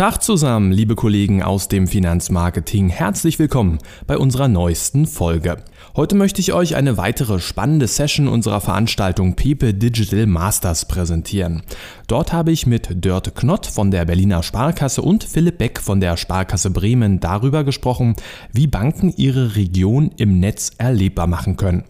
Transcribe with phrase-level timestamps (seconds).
[0.00, 2.88] Tag zusammen, liebe Kollegen aus dem Finanzmarketing.
[2.88, 5.58] Herzlich willkommen bei unserer neuesten Folge.
[5.94, 11.60] Heute möchte ich euch eine weitere spannende Session unserer Veranstaltung Pepe Digital Masters präsentieren.
[12.06, 16.16] Dort habe ich mit Dörte Knott von der Berliner Sparkasse und Philipp Beck von der
[16.16, 18.16] Sparkasse Bremen darüber gesprochen,
[18.54, 21.84] wie Banken ihre Region im Netz erlebbar machen können.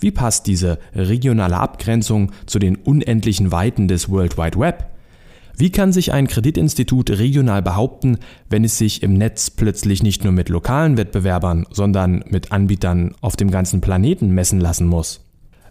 [0.00, 4.86] Wie passt diese regionale Abgrenzung zu den unendlichen Weiten des World Wide Web?
[5.56, 8.18] Wie kann sich ein Kreditinstitut regional behaupten,
[8.48, 13.36] wenn es sich im Netz plötzlich nicht nur mit lokalen Wettbewerbern, sondern mit Anbietern auf
[13.36, 15.26] dem ganzen Planeten messen lassen muss?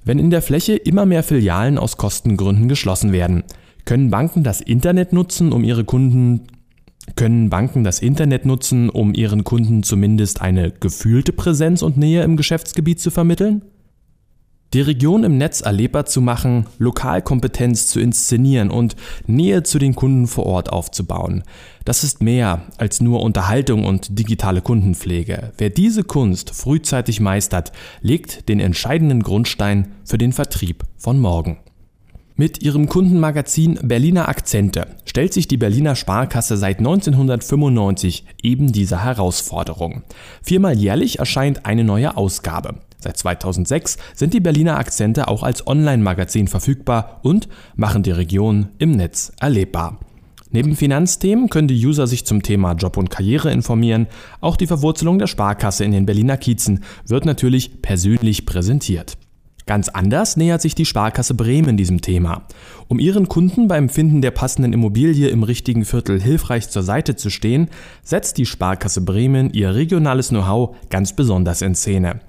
[0.06, 3.44] Wenn in der Fläche immer mehr Filialen aus Kostengründen geschlossen werden,
[3.84, 6.44] können Banken das Internet nutzen, um ihre Kunden
[7.15, 12.38] können Banken das Internet nutzen, um ihren Kunden zumindest eine gefühlte Präsenz und Nähe im
[12.38, 13.61] Geschäftsgebiet zu vermitteln?
[14.73, 20.27] Die Region im Netz erlebbar zu machen, Lokalkompetenz zu inszenieren und Nähe zu den Kunden
[20.27, 21.43] vor Ort aufzubauen.
[21.85, 25.53] Das ist mehr als nur Unterhaltung und digitale Kundenpflege.
[25.57, 31.57] Wer diese Kunst frühzeitig meistert, legt den entscheidenden Grundstein für den Vertrieb von morgen.
[32.39, 40.03] Mit ihrem Kundenmagazin Berliner Akzente stellt sich die Berliner Sparkasse seit 1995 eben dieser Herausforderung.
[40.41, 42.75] Viermal jährlich erscheint eine neue Ausgabe.
[42.97, 48.91] Seit 2006 sind die Berliner Akzente auch als Online-Magazin verfügbar und machen die Region im
[48.91, 49.99] Netz erlebbar.
[50.49, 54.07] Neben Finanzthemen können die User sich zum Thema Job und Karriere informieren.
[54.39, 59.17] Auch die Verwurzelung der Sparkasse in den Berliner Kiezen wird natürlich persönlich präsentiert.
[59.69, 62.41] Ganz anders nähert sich die Sparkasse Bremen diesem Thema.
[62.88, 67.30] Um ihren Kunden beim Finden der passenden Immobilie im richtigen Viertel hilfreich zur Seite zu
[67.30, 67.69] stehen,
[68.02, 72.22] setzt die Sparkasse Bremen ihr regionales Know-how ganz besonders in Szene.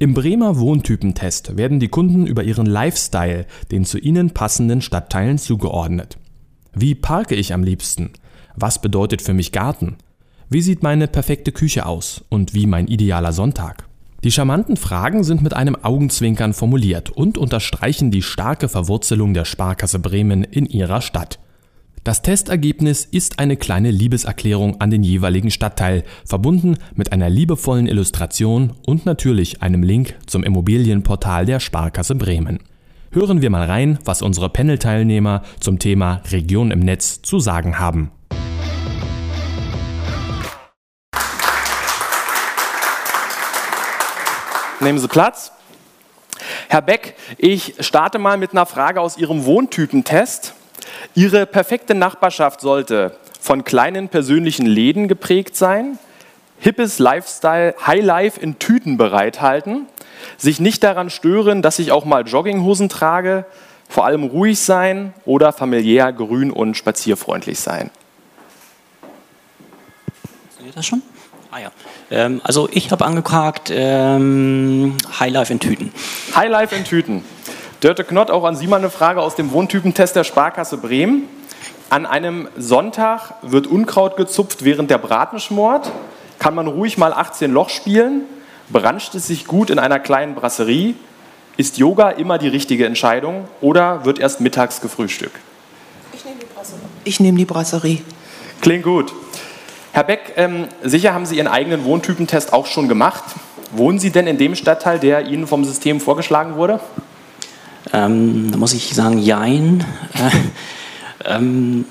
[0.00, 6.18] Im Bremer Wohntypentest werden die Kunden über ihren Lifestyle den zu ihnen passenden Stadtteilen zugeordnet.
[6.74, 8.10] Wie parke ich am liebsten?
[8.56, 9.94] Was bedeutet für mich Garten?
[10.48, 12.24] Wie sieht meine perfekte Küche aus?
[12.30, 13.89] Und wie mein idealer Sonntag?
[14.22, 19.98] Die charmanten Fragen sind mit einem Augenzwinkern formuliert und unterstreichen die starke Verwurzelung der Sparkasse
[19.98, 21.38] Bremen in ihrer Stadt.
[22.04, 28.72] Das Testergebnis ist eine kleine Liebeserklärung an den jeweiligen Stadtteil, verbunden mit einer liebevollen Illustration
[28.86, 32.58] und natürlich einem Link zum Immobilienportal der Sparkasse Bremen.
[33.12, 38.10] Hören wir mal rein, was unsere Panel-Teilnehmer zum Thema Region im Netz zu sagen haben.
[44.80, 45.52] Nehmen Sie Platz.
[46.68, 50.54] Herr Beck, ich starte mal mit einer Frage aus Ihrem Wohntypentest.
[51.14, 55.98] Ihre perfekte Nachbarschaft sollte von kleinen persönlichen Läden geprägt sein,
[56.60, 59.84] hippes Lifestyle, Highlife in Tüten bereithalten,
[60.38, 63.44] sich nicht daran stören, dass ich auch mal Jogginghosen trage,
[63.86, 67.90] vor allem ruhig sein oder familiär, grün und spazierfreundlich sein.
[70.56, 71.02] Seht ihr das schon?
[71.52, 71.72] Ah ja.
[72.10, 75.92] Ähm, also ich habe angefragt ähm, Highlife in Tüten.
[76.36, 77.24] Highlife in Tüten.
[77.80, 81.24] Dörte Knott, auch an Sie mal eine Frage aus dem Wohntypentest der Sparkasse Bremen.
[81.88, 85.90] An einem Sonntag wird Unkraut gezupft, während der Braten schmort.
[86.38, 88.22] Kann man ruhig mal 18 Loch spielen?
[88.68, 90.94] Branscht es sich gut in einer kleinen Brasserie?
[91.56, 95.36] Ist Yoga immer die richtige Entscheidung oder wird erst mittags gefrühstückt?
[96.12, 96.80] Ich nehme die Brasserie.
[97.04, 98.02] Ich nehme die Brasserie.
[98.60, 99.12] Klingt gut.
[99.92, 103.24] Herr Beck, ähm, sicher haben Sie Ihren eigenen Wohntypentest auch schon gemacht.
[103.72, 106.80] Wohnen Sie denn in dem Stadtteil, der Ihnen vom System vorgeschlagen wurde?
[107.92, 109.84] Ähm, da muss ich sagen, jein.
[110.14, 111.84] Äh, ähm,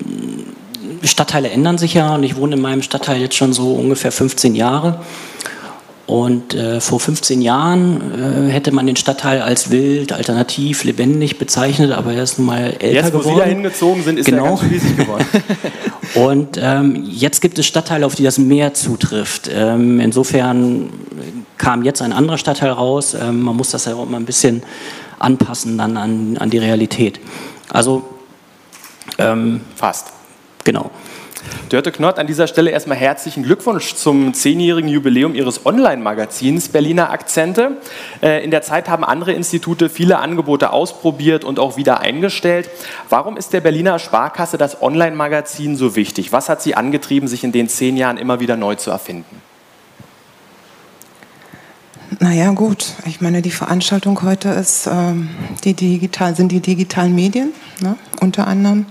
[1.02, 4.54] Stadtteile ändern sich ja und ich wohne in meinem Stadtteil jetzt schon so ungefähr 15
[4.54, 5.00] Jahre.
[6.06, 11.92] Und äh, vor 15 Jahren äh, hätte man den Stadtteil als wild, alternativ, lebendig bezeichnet,
[11.92, 13.14] aber er ist nun mal älter jetzt, geworden.
[13.14, 14.44] Jetzt, wo Sie da hingezogen sind, ist genau.
[14.44, 15.26] er ganz riesig geworden.
[16.14, 19.48] Und ähm, jetzt gibt es Stadtteile, auf die das mehr zutrifft.
[19.52, 20.90] Ähm, insofern
[21.56, 23.14] kam jetzt ein anderer Stadtteil raus.
[23.14, 24.62] Ähm, man muss das ja auch immer ein bisschen
[25.18, 27.20] anpassen dann an, an die Realität.
[27.68, 28.02] Also
[29.18, 30.08] ähm, fast.
[30.64, 30.90] Genau.
[31.68, 37.78] Dörte Knott, an dieser Stelle erstmal herzlichen Glückwunsch zum zehnjährigen Jubiläum Ihres Online-Magazins Berliner Akzente.
[38.22, 42.68] Äh, in der Zeit haben andere Institute viele Angebote ausprobiert und auch wieder eingestellt.
[43.08, 46.32] Warum ist der Berliner Sparkasse das Online-Magazin so wichtig?
[46.32, 49.49] Was hat Sie angetrieben, sich in den zehn Jahren immer wieder neu zu erfinden?
[52.18, 52.94] Naja, gut.
[53.06, 55.28] Ich meine, die Veranstaltung heute ist, ähm,
[55.62, 58.86] die digital, sind die digitalen Medien, ne, unter anderem.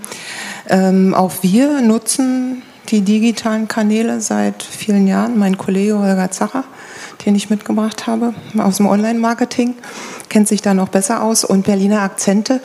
[0.68, 5.38] Ähm, auch wir nutzen die digitalen Kanäle seit vielen Jahren.
[5.38, 6.64] Mein Kollege Holger Zacher,
[7.26, 9.74] den ich mitgebracht habe aus dem Online-Marketing,
[10.30, 11.44] kennt sich da noch besser aus.
[11.44, 12.62] Und Berliner Akzente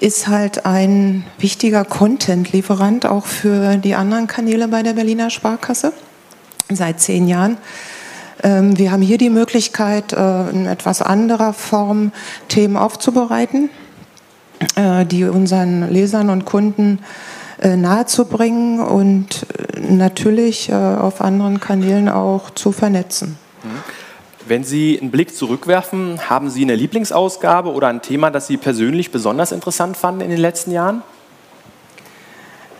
[0.00, 5.92] ist halt ein wichtiger Content-Lieferant auch für die anderen Kanäle bei der Berliner Sparkasse
[6.68, 7.58] seit zehn Jahren.
[8.42, 12.12] Ähm, wir haben hier die Möglichkeit, äh, in etwas anderer Form
[12.48, 13.70] Themen aufzubereiten,
[14.76, 17.00] äh, die unseren Lesern und Kunden
[17.60, 19.46] äh, nahezubringen und
[19.80, 23.38] natürlich auf anderen Kanälen auch zu vernetzen.
[23.62, 23.68] Mhm.
[24.46, 29.10] Wenn Sie einen Blick zurückwerfen, haben Sie eine Lieblingsausgabe oder ein Thema, das Sie persönlich
[29.10, 31.02] besonders interessant fanden in den letzten Jahren?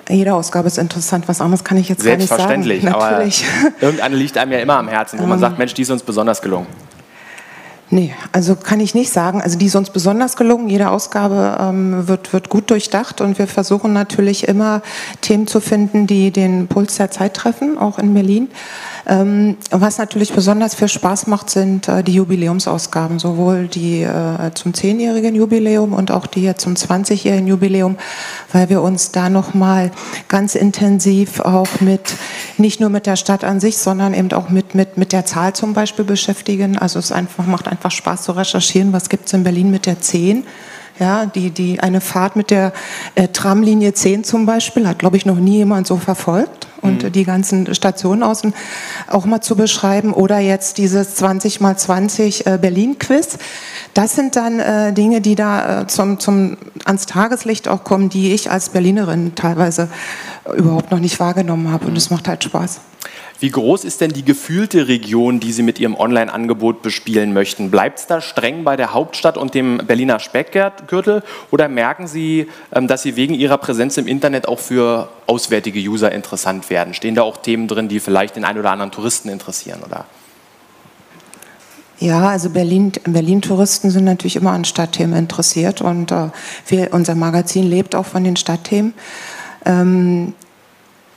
[0.08, 2.62] Jede Ausgabe ist interessant, was anderes kann ich jetzt gar nicht sagen.
[2.62, 3.44] Selbstverständlich, Natürlich.
[3.80, 5.40] irgendeine liegt einem ja immer am Herzen, wo man ähm.
[5.40, 6.66] sagt, Mensch, die ist uns besonders gelungen.
[7.90, 9.42] Nee, also kann ich nicht sagen.
[9.42, 10.69] Also die ist uns besonders gelungen.
[10.69, 14.82] Jede Ausgabe ähm, wird, wird gut durchdacht und wir versuchen natürlich immer
[15.20, 18.48] Themen zu finden, die den Puls der Zeit treffen, auch in Berlin.
[19.06, 24.72] Ähm, was natürlich besonders viel Spaß macht, sind äh, die Jubiläumsausgaben, sowohl die äh, zum
[24.72, 27.96] zehnjährigen Jubiläum und auch die hier zum 20-jährigen Jubiläum,
[28.52, 29.90] weil wir uns da nochmal
[30.28, 32.14] ganz intensiv auch mit,
[32.56, 35.52] nicht nur mit der Stadt an sich, sondern eben auch mit, mit, mit der Zahl
[35.52, 36.78] zum Beispiel beschäftigen.
[36.78, 40.00] Also es einfach, macht einfach Spaß zu recherchieren, was gibt es in Berlin mit der
[40.00, 40.44] 10
[40.99, 42.73] ja, die, die, eine Fahrt mit der
[43.17, 46.69] äh, Tramlinie 10 zum Beispiel hat, glaube ich, noch nie jemand so verfolgt.
[46.82, 47.12] Und mhm.
[47.12, 48.55] die ganzen Stationen außen
[49.09, 50.12] auch mal zu beschreiben.
[50.12, 53.38] Oder jetzt dieses 20 mal 20 äh, Berlin-Quiz.
[53.94, 58.32] Das sind dann äh, Dinge, die da äh, zum, zum, ans Tageslicht auch kommen, die
[58.32, 59.88] ich als Berlinerin teilweise
[60.56, 61.87] überhaupt noch nicht wahrgenommen habe.
[61.87, 62.81] Und es macht halt Spaß.
[63.44, 67.70] Wie groß ist denn die gefühlte Region, die Sie mit Ihrem Online-Angebot bespielen möchten?
[67.70, 72.88] Bleibt es da streng bei der Hauptstadt und dem Berliner Speckgürtel oder merken Sie, ähm,
[72.88, 76.94] dass Sie wegen Ihrer Präsenz im Internet auch für auswärtige User interessant werden?
[76.94, 79.81] Stehen da auch Themen drin, die vielleicht den einen oder anderen Touristen interessieren?
[79.85, 80.06] Oder?
[81.99, 86.31] Ja, also Berlin, Berlin-Touristen sind natürlich immer an Stadtthemen interessiert und äh,
[86.69, 88.94] wir, unser Magazin lebt auch von den Stadtthemen.
[89.67, 90.32] Ähm,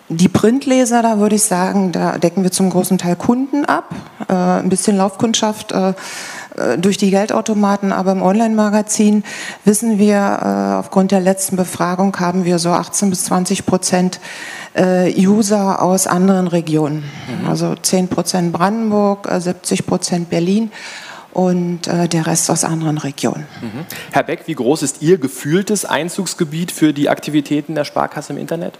[0.09, 3.93] die Printleser, da würde ich sagen, da decken wir zum großen Teil Kunden ab,
[4.29, 5.93] äh, ein bisschen Laufkundschaft äh,
[6.57, 9.23] äh, durch die Geldautomaten, aber im Online-Magazin
[9.65, 14.19] wissen wir, äh, aufgrund der letzten Befragung haben wir so 18 bis 20 Prozent
[14.73, 17.03] äh, User aus anderen Regionen.
[17.41, 17.49] Mhm.
[17.49, 20.71] Also 10 Prozent Brandenburg, 70 äh, Prozent Berlin
[21.33, 23.45] und der Rest aus anderen Regionen.
[23.61, 23.85] Mhm.
[24.11, 28.79] Herr Beck, wie groß ist Ihr gefühltes Einzugsgebiet für die Aktivitäten der Sparkasse im Internet?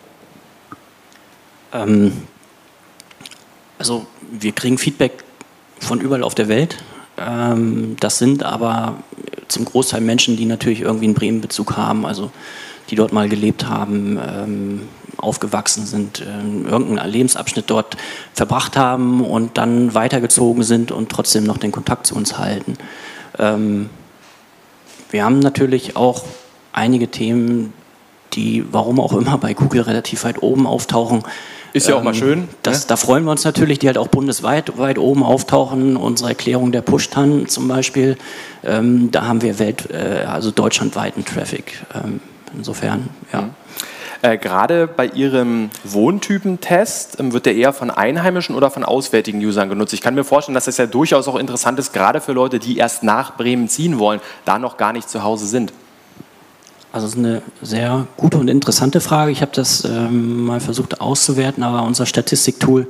[1.74, 2.14] Ähm,
[3.78, 5.24] also wir kriegen Feedback
[5.80, 6.78] von überall auf der Welt.
[7.18, 8.98] Ähm, das sind aber
[9.48, 12.32] zum Großteil Menschen, die natürlich irgendwie einen Bremen-Bezug haben, also
[12.90, 14.82] die dort mal gelebt haben, ähm,
[15.18, 17.98] aufgewachsen sind, äh, irgendeinen Lebensabschnitt dort
[18.34, 22.78] verbracht haben und dann weitergezogen sind und trotzdem noch den Kontakt zu uns halten.
[25.10, 26.26] Wir haben natürlich auch
[26.74, 27.72] einige Themen,
[28.34, 31.24] die, warum auch immer, bei Google relativ weit oben auftauchen.
[31.74, 32.50] Ist ja auch mal ähm, schön.
[32.64, 32.86] Das, ne?
[32.88, 35.98] Da freuen wir uns natürlich, die halt auch bundesweit weit oben auftauchen.
[35.98, 38.18] Unsere Erklärung der Push-Tan zum Beispiel,
[38.64, 41.86] ähm, da haben wir Welt, äh, also deutschlandweiten Traffic.
[41.94, 42.20] Ähm,
[42.56, 43.42] insofern, ja.
[43.42, 43.50] Mhm.
[44.22, 49.70] Äh, Gerade bei Ihrem Wohntypentest ähm, wird der eher von einheimischen oder von auswärtigen Usern
[49.70, 49.94] genutzt.
[49.94, 52.78] Ich kann mir vorstellen, dass das ja durchaus auch interessant ist, gerade für Leute, die
[52.78, 55.72] erst nach Bremen ziehen wollen, da noch gar nicht zu Hause sind.
[56.98, 59.32] Also das ist eine sehr gute und interessante Frage.
[59.32, 62.88] Ich habe das ähm, mal versucht auszuwerten, aber unser Statistiktool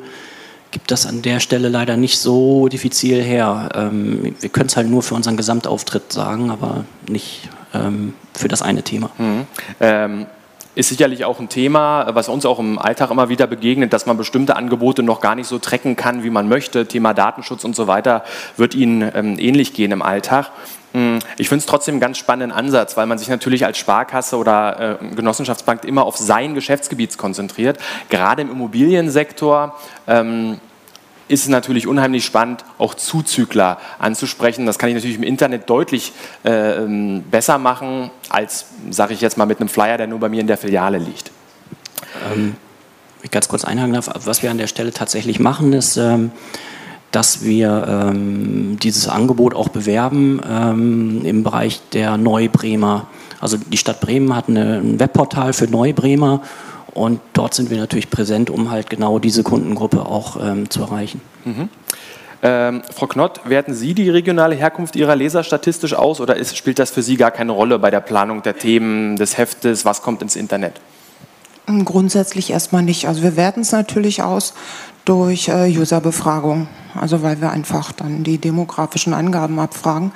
[0.72, 3.68] gibt das an der Stelle leider nicht so diffizil her.
[3.76, 8.62] Ähm, wir können es halt nur für unseren Gesamtauftritt sagen, aber nicht ähm, für das
[8.62, 9.10] eine Thema.
[9.18, 10.26] Mhm.
[10.78, 14.16] Ist sicherlich auch ein Thema, was uns auch im Alltag immer wieder begegnet, dass man
[14.16, 16.86] bestimmte Angebote noch gar nicht so trecken kann, wie man möchte.
[16.86, 18.24] Thema Datenschutz und so weiter
[18.58, 20.52] wird Ihnen ähm, ähnlich gehen im Alltag.
[20.94, 24.38] Hm, ich finde es trotzdem einen ganz spannenden Ansatz, weil man sich natürlich als Sparkasse
[24.38, 27.80] oder äh, Genossenschaftsbank immer auf sein Geschäftsgebiet konzentriert.
[28.10, 30.60] Gerade im Immobiliensektor ähm,
[31.28, 34.66] ist es natürlich unheimlich spannend, auch Zuzügler anzusprechen.
[34.66, 36.14] Das kann ich natürlich im Internet deutlich
[36.46, 40.30] äh, ähm, besser machen, als, sage ich jetzt mal, mit einem Flyer, der nur bei
[40.30, 41.32] mir in der Filiale liegt.
[42.32, 42.56] Ähm,
[43.24, 46.32] ich ganz kurz einhaken darf, was wir an der Stelle tatsächlich machen, ist, ähm,
[47.12, 53.08] dass wir ähm, dieses Angebot auch bewerben ähm, im Bereich der Neubremer.
[53.40, 56.42] Also die Stadt Bremen hat eine, ein Webportal für Neubremer
[56.98, 61.22] und dort sind wir natürlich präsent, um halt genau diese Kundengruppe auch ähm, zu erreichen.
[61.46, 61.70] Mhm.
[62.42, 66.80] Ähm, Frau Knott, werten Sie die regionale Herkunft Ihrer Leser statistisch aus oder ist, spielt
[66.80, 70.22] das für Sie gar keine Rolle bei der Planung der Themen, des Heftes, was kommt
[70.22, 70.74] ins Internet?
[71.86, 73.08] Grundsätzlich erstmal nicht.
[73.08, 74.54] Also wir werten es natürlich aus
[75.06, 76.68] durch äh, Userbefragung,
[77.00, 80.12] also weil wir einfach dann die demografischen Angaben abfragen.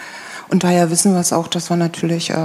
[0.51, 2.35] Und daher wissen wir es auch, dass wir natürlich äh,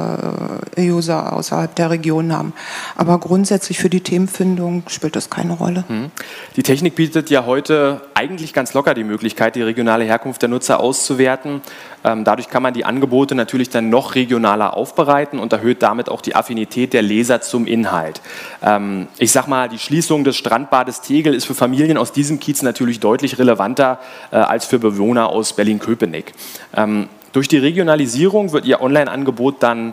[0.78, 2.52] User außerhalb der Region haben.
[2.94, 5.82] Aber grundsätzlich für die Themenfindung spielt das keine Rolle.
[5.88, 6.12] Hm.
[6.54, 10.78] Die Technik bietet ja heute eigentlich ganz locker die Möglichkeit, die regionale Herkunft der Nutzer
[10.78, 11.62] auszuwerten.
[12.04, 16.20] Ähm, dadurch kann man die Angebote natürlich dann noch regionaler aufbereiten und erhöht damit auch
[16.20, 18.20] die Affinität der Leser zum Inhalt.
[18.62, 22.62] Ähm, ich sag mal, die Schließung des Strandbades Tegel ist für Familien aus diesem Kiez
[22.62, 23.98] natürlich deutlich relevanter
[24.30, 26.34] äh, als für Bewohner aus Berlin-Köpenick.
[26.72, 29.93] Ähm, durch die Regionalisierung wird Ihr Online-Angebot dann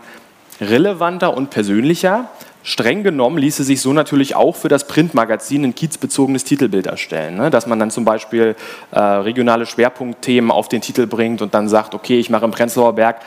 [0.62, 2.30] relevanter und persönlicher.
[2.64, 7.36] Streng genommen ließe sich so natürlich auch für das Printmagazin ein kiezbezogenes Titelbild erstellen.
[7.36, 7.50] Ne?
[7.50, 8.56] Dass man dann zum Beispiel
[8.92, 12.96] äh, regionale Schwerpunktthemen auf den Titel bringt und dann sagt, okay, ich mache im Prenzlauer
[12.96, 13.18] Berg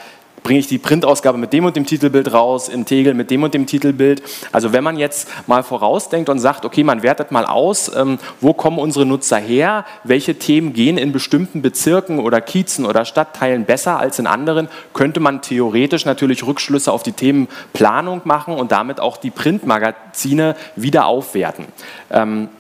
[0.47, 3.53] bringe ich die Printausgabe mit dem und dem Titelbild raus, in Tegel mit dem und
[3.53, 4.23] dem Titelbild.
[4.53, 8.53] Also wenn man jetzt mal vorausdenkt und sagt, okay, man wertet mal aus, ähm, wo
[8.53, 13.99] kommen unsere Nutzer her, welche Themen gehen in bestimmten Bezirken oder Kiezen oder Stadtteilen besser
[13.99, 19.17] als in anderen, könnte man theoretisch natürlich Rückschlüsse auf die Themenplanung machen und damit auch
[19.17, 21.65] die Printmagazine wieder aufwerten.
[22.09, 22.50] Ähm,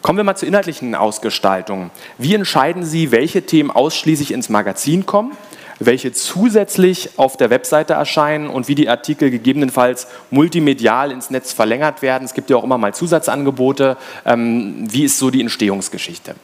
[0.00, 1.90] Kommen wir mal zur inhaltlichen Ausgestaltung.
[2.16, 5.32] Wie entscheiden Sie, welche Themen ausschließlich ins Magazin kommen?
[5.78, 12.02] Welche zusätzlich auf der Webseite erscheinen und wie die Artikel gegebenenfalls multimedial ins Netz verlängert
[12.02, 12.24] werden.
[12.24, 13.96] Es gibt ja auch immer mal Zusatzangebote.
[14.24, 16.34] Ähm, wie ist so die Entstehungsgeschichte?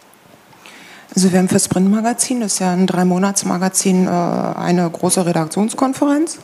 [1.14, 6.38] Also wir haben für Sprint-Magazin, das ist ja ein Drei-Monats-Magazin, äh, eine große Redaktionskonferenz.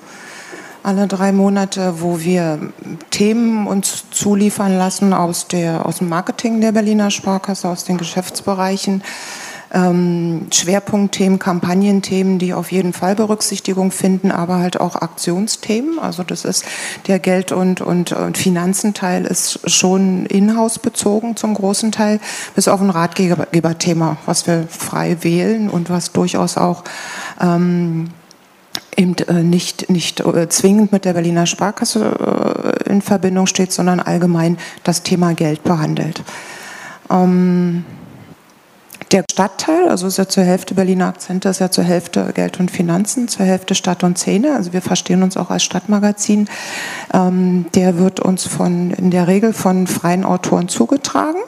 [0.83, 2.59] Alle drei Monate, wo wir
[3.11, 9.03] Themen uns zuliefern lassen aus, der, aus dem Marketing der Berliner Sparkasse, aus den Geschäftsbereichen
[9.73, 15.99] ähm, Schwerpunktthemen, Kampagnenthemen, die auf jeden Fall Berücksichtigung finden, aber halt auch Aktionsthemen.
[15.99, 16.65] Also das ist
[17.07, 22.21] der Geld- und, und, und Finanzenteil ist schon in-house bezogen zum großen Teil,
[22.55, 26.85] bis auf ein Ratgeberthema, was wir frei wählen und was durchaus auch
[27.41, 28.11] ähm,
[28.97, 34.01] eben äh, nicht, nicht äh, zwingend mit der Berliner Sparkasse äh, in Verbindung steht, sondern
[34.01, 36.23] allgemein das Thema Geld behandelt.
[37.11, 37.85] Ähm,
[39.13, 42.71] der Stadtteil, also ist ja zur Hälfte Berliner Akzente, ist ja zur Hälfte Geld und
[42.71, 44.55] Finanzen, zur Hälfte Stadt und Szene.
[44.55, 46.49] Also wir verstehen uns auch als Stadtmagazin.
[47.15, 51.39] Ähm, der wird uns von, in der Regel von freien Autoren zugetragen.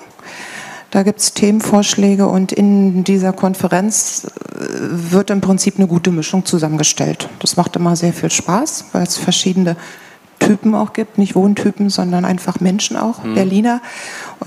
[0.90, 6.44] Da gibt es Themenvorschläge und in dieser Konferenz äh, wird im Prinzip eine gute Mischung
[6.44, 7.28] zusammengestellt.
[7.38, 9.76] Das macht immer sehr viel Spaß, weil es verschiedene
[10.40, 13.34] Typen auch gibt, nicht Wohntypen, sondern einfach Menschen auch, mhm.
[13.34, 13.80] Berliner,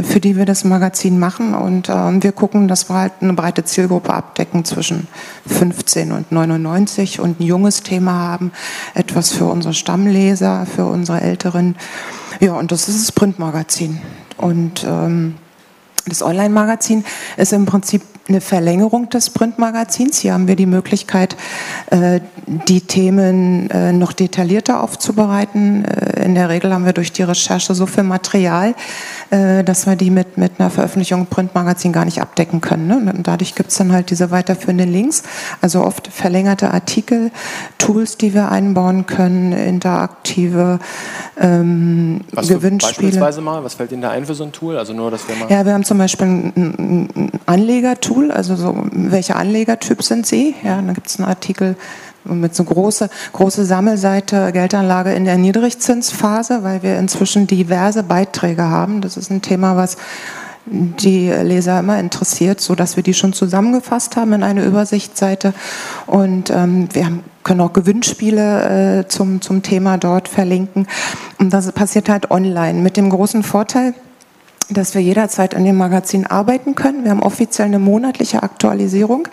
[0.01, 1.55] für die wir das Magazin machen.
[1.55, 5.07] Und äh, wir gucken, dass wir halt eine breite Zielgruppe abdecken zwischen
[5.47, 8.51] 15 und 99 und ein junges Thema haben,
[8.93, 11.75] etwas für unsere Stammleser, für unsere Älteren.
[12.41, 14.01] Ja, und das ist das Printmagazin.
[14.37, 15.35] Und ähm,
[16.05, 17.05] das Online-Magazin
[17.37, 20.19] ist im Prinzip eine Verlängerung des Printmagazins.
[20.19, 21.35] Hier haben wir die Möglichkeit,
[21.89, 22.21] äh,
[22.67, 25.83] die Themen äh, noch detaillierter aufzubereiten.
[25.83, 28.75] Äh, in der Regel haben wir durch die Recherche so viel Material,
[29.29, 32.87] dass wir die mit, mit einer Veröffentlichung im Printmagazin gar nicht abdecken können.
[32.87, 33.13] Ne?
[33.13, 35.23] Und dadurch gibt es dann halt diese weiterführenden Links,
[35.59, 37.31] also oft verlängerte Artikel,
[37.79, 40.79] Tools, die wir einbauen können, interaktive
[41.39, 43.07] ähm, was Gewinnspiele.
[43.07, 44.77] Beispielsweise mal, was fällt Ihnen da ein für so ein Tool?
[44.77, 48.55] Also nur, dass wir mal ja, wir haben zum Beispiel ein, ein Anlegertool, Tool, also
[48.55, 50.55] so, welcher Anlegertyp sind Sie?
[50.63, 51.75] Ja, dann gibt es einen Artikel
[52.25, 59.01] mit so große, große Sammelseite Geldanlage in der Niedrigzinsphase, weil wir inzwischen diverse Beiträge haben.
[59.01, 59.97] Das ist ein Thema, was
[60.65, 65.53] die Leser immer interessiert, so dass wir die schon zusammengefasst haben in eine Übersichtsseite.
[66.05, 70.87] Und ähm, wir haben, können auch Gewinnspiele äh, zum, zum Thema dort verlinken.
[71.39, 73.93] Und das passiert halt online mit dem großen Vorteil,
[74.73, 77.03] dass wir jederzeit an dem Magazin arbeiten können.
[77.03, 79.27] Wir haben offiziell eine monatliche Aktualisierung,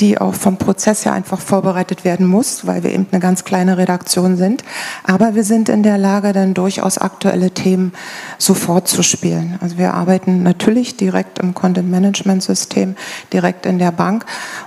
[0.00, 3.78] die auch vom Prozess her einfach vorbereitet werden muss, weil wir eben eine ganz kleine
[3.78, 4.64] Redaktion sind.
[5.04, 7.92] Aber wir sind in der Lage, dann durchaus aktuelle Themen
[8.38, 9.58] sofort zu spielen.
[9.60, 12.96] Also wir arbeiten natürlich direkt im Content Management System,
[13.32, 14.24] direkt in der Bank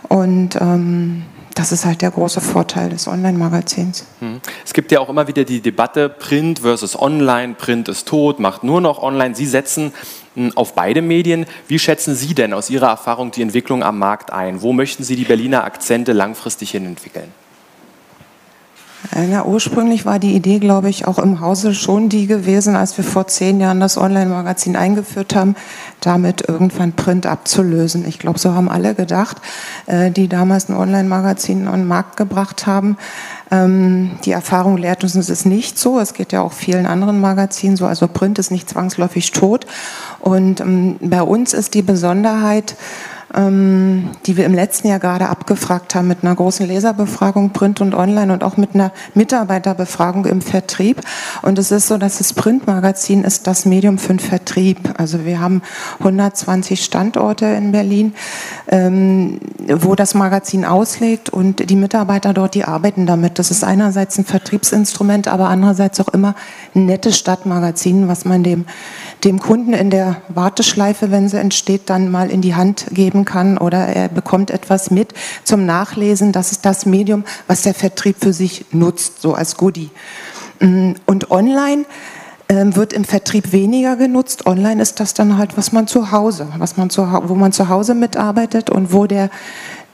[0.08, 1.24] und ähm,
[1.56, 4.06] das ist halt der große Vorteil des Online-Magazins.
[4.20, 4.42] Hm.
[4.66, 7.54] Es gibt ja auch immer wieder die Debatte Print versus Online.
[7.54, 9.36] Print ist tot, macht nur noch Online.
[9.36, 9.94] Sie setzen
[10.36, 11.46] hm, auf beide Medien.
[11.68, 14.62] Wie schätzen Sie denn aus Ihrer Erfahrung die Entwicklung am Markt ein?
[14.62, 17.32] Wo möchten Sie die Berliner Akzente langfristig hin entwickeln?
[19.30, 23.04] Ja, ursprünglich war die Idee, glaube ich, auch im Hause schon die gewesen, als wir
[23.04, 25.56] vor zehn Jahren das Online-Magazin eingeführt haben,
[26.00, 28.08] damit irgendwann Print abzulösen.
[28.08, 29.38] Ich glaube, so haben alle gedacht,
[29.88, 32.98] äh, die damals ein Online-Magazin an den Markt gebracht haben.
[33.52, 36.00] Ähm, die Erfahrung lehrt uns, es ist nicht so.
[36.00, 37.86] Es geht ja auch vielen anderen Magazinen so.
[37.86, 39.68] Also Print ist nicht zwangsläufig tot.
[40.22, 42.76] Und ähm, bei uns ist die Besonderheit,
[43.36, 47.96] ähm, die wir im letzten Jahr gerade abgefragt haben mit einer großen Leserbefragung, Print und
[47.96, 51.02] Online und auch mit einer Mitarbeiterbefragung im Vertrieb.
[51.42, 54.94] Und es ist so, dass das Printmagazin ist das Medium für den Vertrieb.
[54.98, 55.62] Also wir haben
[56.00, 58.14] 120 Standorte in Berlin,
[58.68, 63.40] ähm, wo das Magazin auslegt und die Mitarbeiter dort, die arbeiten damit.
[63.40, 66.36] Das ist einerseits ein Vertriebsinstrument, aber andererseits auch immer
[66.76, 68.66] ein nettes Stadtmagazin, was man dem,
[69.24, 73.58] dem Kunden in der Warteschleife, wenn sie entsteht, dann mal in die Hand geben kann
[73.58, 75.14] oder er bekommt etwas mit
[75.44, 76.32] zum Nachlesen.
[76.32, 79.90] Das ist das Medium, was der Vertrieb für sich nutzt, so als Goodie.
[80.60, 81.86] Mm, und online
[82.50, 84.46] ähm, wird im Vertrieb weniger genutzt.
[84.46, 87.70] Online ist das dann halt, was man zu Hause, was man zu, wo man zu
[87.70, 89.30] Hause mitarbeitet und wo der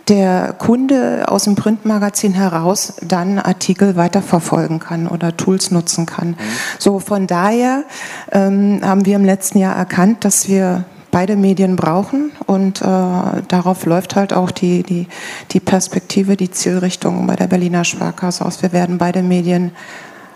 [0.10, 6.30] der Kunde aus dem Printmagazin heraus dann Artikel weiterverfolgen kann oder Tools nutzen kann.
[6.30, 6.36] Mhm.
[6.80, 7.84] So von daher
[8.32, 13.86] ähm, haben wir im letzten Jahr erkannt, dass wir beide Medien brauchen und äh, darauf
[13.86, 15.08] läuft halt auch die, die,
[15.52, 18.62] die Perspektive, die Zielrichtung bei der Berliner Sparkasse aus.
[18.62, 19.72] Wir werden beide Medien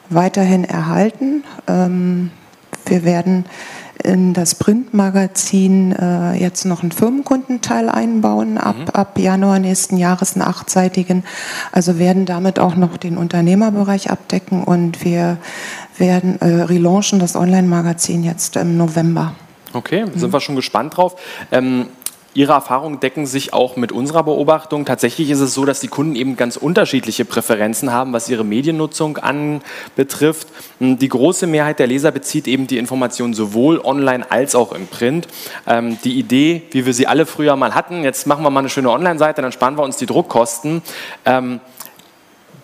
[0.09, 1.43] weiterhin erhalten.
[1.67, 2.31] Ähm,
[2.85, 3.45] wir werden
[4.03, 8.89] in das Printmagazin äh, jetzt noch einen Firmenkundenteil einbauen ab, mhm.
[8.89, 11.23] ab Januar nächsten Jahres, einen achtseitigen.
[11.71, 15.37] Also werden damit auch noch den Unternehmerbereich abdecken und wir
[15.97, 19.35] werden äh, relaunchen das Online-Magazin jetzt im November.
[19.73, 21.15] Okay, sind wir schon gespannt drauf.
[21.51, 21.87] Ähm,
[22.35, 24.85] Ihre Erfahrungen decken sich auch mit unserer Beobachtung.
[24.85, 29.17] Tatsächlich ist es so, dass die Kunden eben ganz unterschiedliche Präferenzen haben, was ihre Mediennutzung
[29.17, 30.47] anbetrifft.
[30.79, 34.87] Hm, die große Mehrheit der Leser bezieht eben die Informationen sowohl online als auch im
[34.87, 35.27] Print.
[35.67, 38.69] Ähm, die Idee, wie wir sie alle früher mal hatten, jetzt machen wir mal eine
[38.69, 40.81] schöne Online-Seite, dann sparen wir uns die Druckkosten.
[41.25, 41.59] Ähm,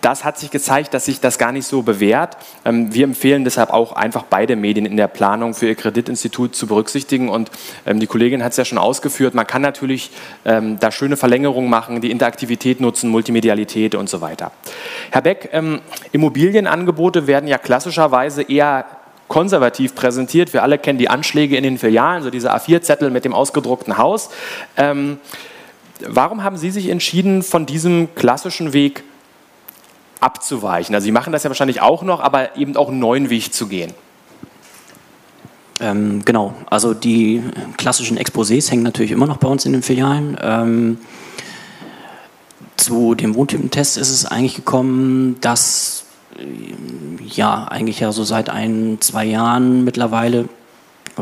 [0.00, 2.36] das hat sich gezeigt, dass sich das gar nicht so bewährt.
[2.64, 6.66] Ähm, wir empfehlen deshalb auch einfach beide Medien in der Planung für Ihr Kreditinstitut zu
[6.66, 7.28] berücksichtigen.
[7.28, 7.50] Und
[7.86, 10.10] ähm, die Kollegin hat es ja schon ausgeführt, man kann natürlich
[10.44, 14.52] ähm, da schöne Verlängerungen machen, die Interaktivität nutzen, Multimedialität und so weiter.
[15.10, 15.50] Herr Beck,
[16.12, 18.86] Immobilienangebote werden ja klassischerweise eher
[19.28, 20.52] konservativ präsentiert.
[20.52, 24.30] Wir alle kennen die Anschläge in den Filialen, so diese A4-Zettel mit dem ausgedruckten Haus.
[26.06, 29.04] warum haben Sie sich entschieden, von diesem klassischen Weg
[30.20, 30.94] abzuweichen.
[30.94, 33.66] Also Sie machen das ja wahrscheinlich auch noch, aber eben auch einen neuen Weg zu
[33.66, 33.92] gehen.
[35.80, 37.42] Ähm, genau, also die
[37.78, 40.36] klassischen Exposés hängen natürlich immer noch bei uns in den Filialen.
[40.42, 40.98] Ähm,
[42.76, 46.04] zu dem Wohntypentest ist es eigentlich gekommen, dass
[46.38, 46.44] äh,
[47.26, 50.48] ja eigentlich ja so seit ein, zwei Jahren mittlerweile,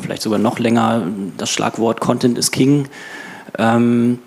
[0.00, 1.06] vielleicht sogar noch länger,
[1.36, 2.88] das Schlagwort Content is King
[3.58, 4.18] ähm,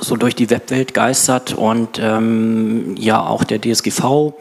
[0.00, 4.34] so durch die Webwelt geistert und ähm, ja auch der DSGV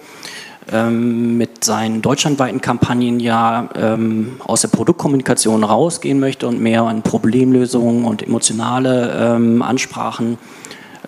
[0.71, 7.03] ähm, mit seinen deutschlandweiten Kampagnen ja ähm, aus der Produktkommunikation rausgehen möchte und mehr an
[7.03, 10.37] Problemlösungen und emotionale ähm, Ansprachen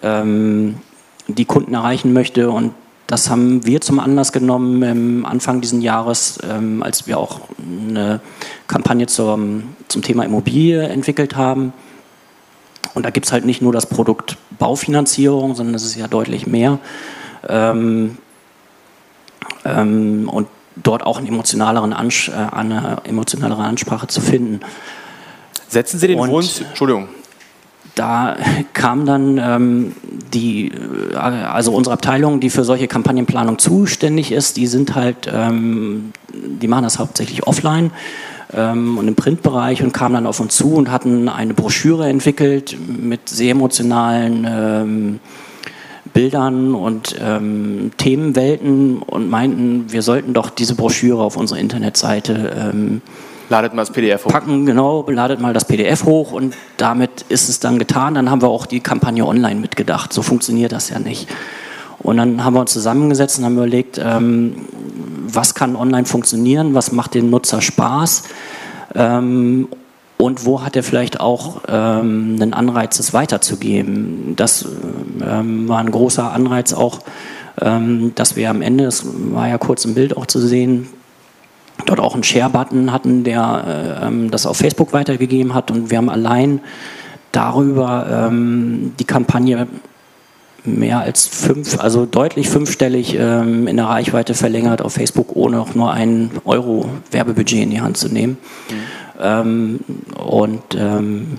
[0.04, 0.76] ähm,
[1.28, 2.52] die Kunden erreichen möchte.
[2.52, 2.74] Und
[3.08, 8.20] das haben wir zum Anlass genommen Anfang dieses Jahres, ähm, als wir auch eine
[8.68, 11.74] Kampagne zum, zum Thema Immobilie entwickelt haben
[12.98, 16.48] und da gibt es halt nicht nur das Produkt Baufinanzierung, sondern es ist ja deutlich
[16.48, 16.80] mehr.
[17.48, 18.18] Ähm,
[19.66, 24.62] ähm, und dort auch einen emotionaleren Ans äh, eine emotionalere Ansprache zu finden.
[25.68, 27.08] Setzen Sie den und Wunsch, Entschuldigung.
[27.94, 28.36] Da
[28.74, 29.96] kam dann ähm,
[30.34, 36.14] die, äh, also unsere Abteilung, die für solche Kampagnenplanung zuständig ist, die sind halt, ähm,
[36.34, 37.92] die machen das hauptsächlich offline
[38.54, 42.78] ähm, und im Printbereich und kamen dann auf uns zu und hatten eine Broschüre entwickelt
[42.88, 45.20] mit sehr emotionalen ähm,
[46.14, 53.02] Bildern und ähm, Themenwelten und meinten, wir sollten doch diese Broschüre auf unsere Internetseite ähm,
[53.50, 54.32] Ladet mal das PDF hoch.
[54.32, 58.16] Packen, genau, ladet mal das PDF hoch und damit ist es dann getan.
[58.16, 60.12] Dann haben wir auch die Kampagne online mitgedacht.
[60.12, 61.30] So funktioniert das ja nicht.
[62.00, 64.68] Und dann haben wir uns zusammengesetzt und haben überlegt, ähm,
[65.28, 68.24] was kann online funktionieren, was macht dem Nutzer Spaß
[68.96, 69.68] ähm,
[70.18, 74.34] und wo hat er vielleicht auch ähm, einen Anreiz, es weiterzugeben.
[74.36, 74.66] Das
[75.22, 77.00] ähm, war ein großer Anreiz auch,
[77.62, 80.88] ähm, dass wir am Ende, es war ja kurz im Bild auch zu sehen,
[81.86, 86.10] dort auch einen Share-Button hatten, der äh, das auf Facebook weitergegeben hat und wir haben
[86.10, 86.62] allein
[87.32, 89.68] darüber ähm, die Kampagne
[90.63, 95.76] mehr als fünf, also deutlich fünfstellig ähm, in der Reichweite verlängert auf Facebook, ohne auch
[95.76, 98.38] nur einen Euro Werbebudget in die Hand zu nehmen.
[98.70, 98.76] Mhm.
[99.20, 99.80] Ähm,
[100.15, 101.38] und ähm,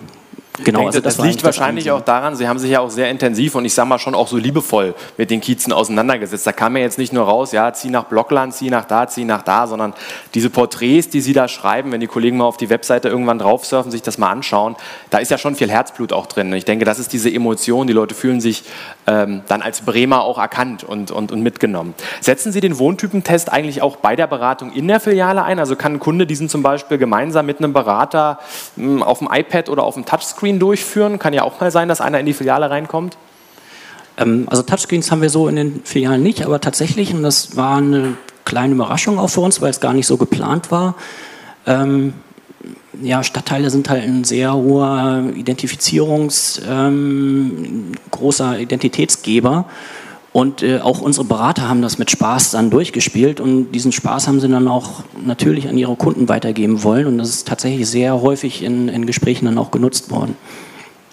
[0.64, 3.10] Genau, denke, also das, das liegt wahrscheinlich auch daran, Sie haben sich ja auch sehr
[3.10, 6.46] intensiv und ich sage mal schon auch so liebevoll mit den Kiezen auseinandergesetzt.
[6.46, 9.24] Da kam ja jetzt nicht nur raus, ja, zieh nach Blockland, zieh nach da, zieh
[9.24, 9.94] nach da, sondern
[10.34, 13.64] diese Porträts, die Sie da schreiben, wenn die Kollegen mal auf die Webseite irgendwann drauf
[13.64, 14.76] surfen, sich das mal anschauen,
[15.10, 16.48] da ist ja schon viel Herzblut auch drin.
[16.48, 18.64] Und ich denke, das ist diese Emotion, die Leute fühlen sich
[19.06, 21.94] ähm, dann als Bremer auch erkannt und, und, und mitgenommen.
[22.20, 25.58] Setzen Sie den Wohntypentest eigentlich auch bei der Beratung in der Filiale ein?
[25.58, 28.38] Also kann ein Kunde diesen zum Beispiel gemeinsam mit einem Berater
[28.76, 31.18] mh, hm, auf dem iPad oder auf dem Touchscreen Touchscreen durchführen?
[31.18, 33.16] Kann ja auch mal sein, dass einer in die Filiale reinkommt.
[34.16, 37.76] Ähm, also Touchscreens haben wir so in den Filialen nicht, aber tatsächlich, und das war
[37.76, 40.94] eine kleine Überraschung auch für uns, weil es gar nicht so geplant war.
[41.66, 42.14] Ähm,
[43.02, 49.66] ja, Stadtteile sind halt ein sehr hoher Identifizierungs, ähm, großer Identitätsgeber.
[50.32, 54.40] Und äh, auch unsere Berater haben das mit Spaß dann durchgespielt und diesen Spaß haben
[54.40, 57.06] sie dann auch natürlich an ihre Kunden weitergeben wollen.
[57.06, 60.36] Und das ist tatsächlich sehr häufig in, in Gesprächen dann auch genutzt worden.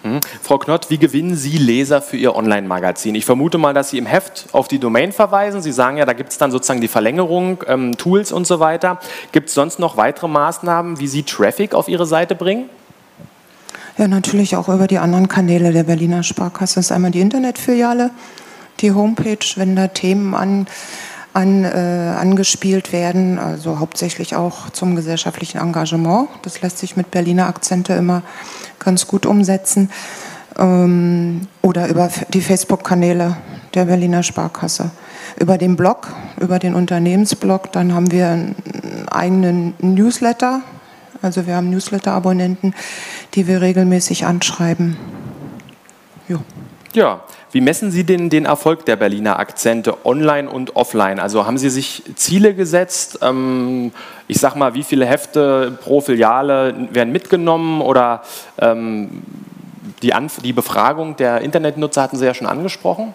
[0.03, 0.19] Mhm.
[0.41, 3.15] Frau Knott, wie gewinnen Sie Leser für Ihr Online-Magazin?
[3.15, 5.61] Ich vermute mal, dass Sie im Heft auf die Domain verweisen.
[5.61, 8.99] Sie sagen ja, da gibt es dann sozusagen die Verlängerung, ähm, Tools und so weiter.
[9.31, 12.69] Gibt es sonst noch weitere Maßnahmen, wie Sie Traffic auf Ihre Seite bringen?
[13.97, 16.75] Ja, natürlich auch über die anderen Kanäle der Berliner Sparkasse.
[16.75, 18.11] Das ist einmal die Internetfiliale
[18.79, 20.67] die Homepage, wenn da Themen an,
[21.33, 26.29] an, äh, angespielt werden, also hauptsächlich auch zum gesellschaftlichen Engagement.
[26.43, 28.21] Das lässt sich mit Berliner Akzente immer
[28.79, 29.89] ganz gut umsetzen.
[30.57, 33.35] Ähm, oder über die Facebook-Kanäle
[33.73, 34.91] der Berliner Sparkasse.
[35.37, 38.55] Über den Blog, über den Unternehmensblog, dann haben wir einen
[39.09, 40.61] eigenen Newsletter.
[41.21, 42.73] Also wir haben Newsletter-Abonnenten,
[43.33, 44.95] die wir regelmäßig anschreiben.
[46.27, 46.39] Jo.
[46.93, 47.21] Ja,
[47.55, 51.21] wie messen Sie denn den Erfolg der Berliner Akzente online und offline?
[51.21, 53.19] Also haben Sie sich Ziele gesetzt?
[53.21, 53.93] Ähm,
[54.27, 58.23] ich sag mal, wie viele Hefte pro Filiale werden mitgenommen oder
[58.57, 59.23] ähm,
[60.01, 63.13] die, Anf die Befragung der Internetnutzer hatten Sie ja schon angesprochen?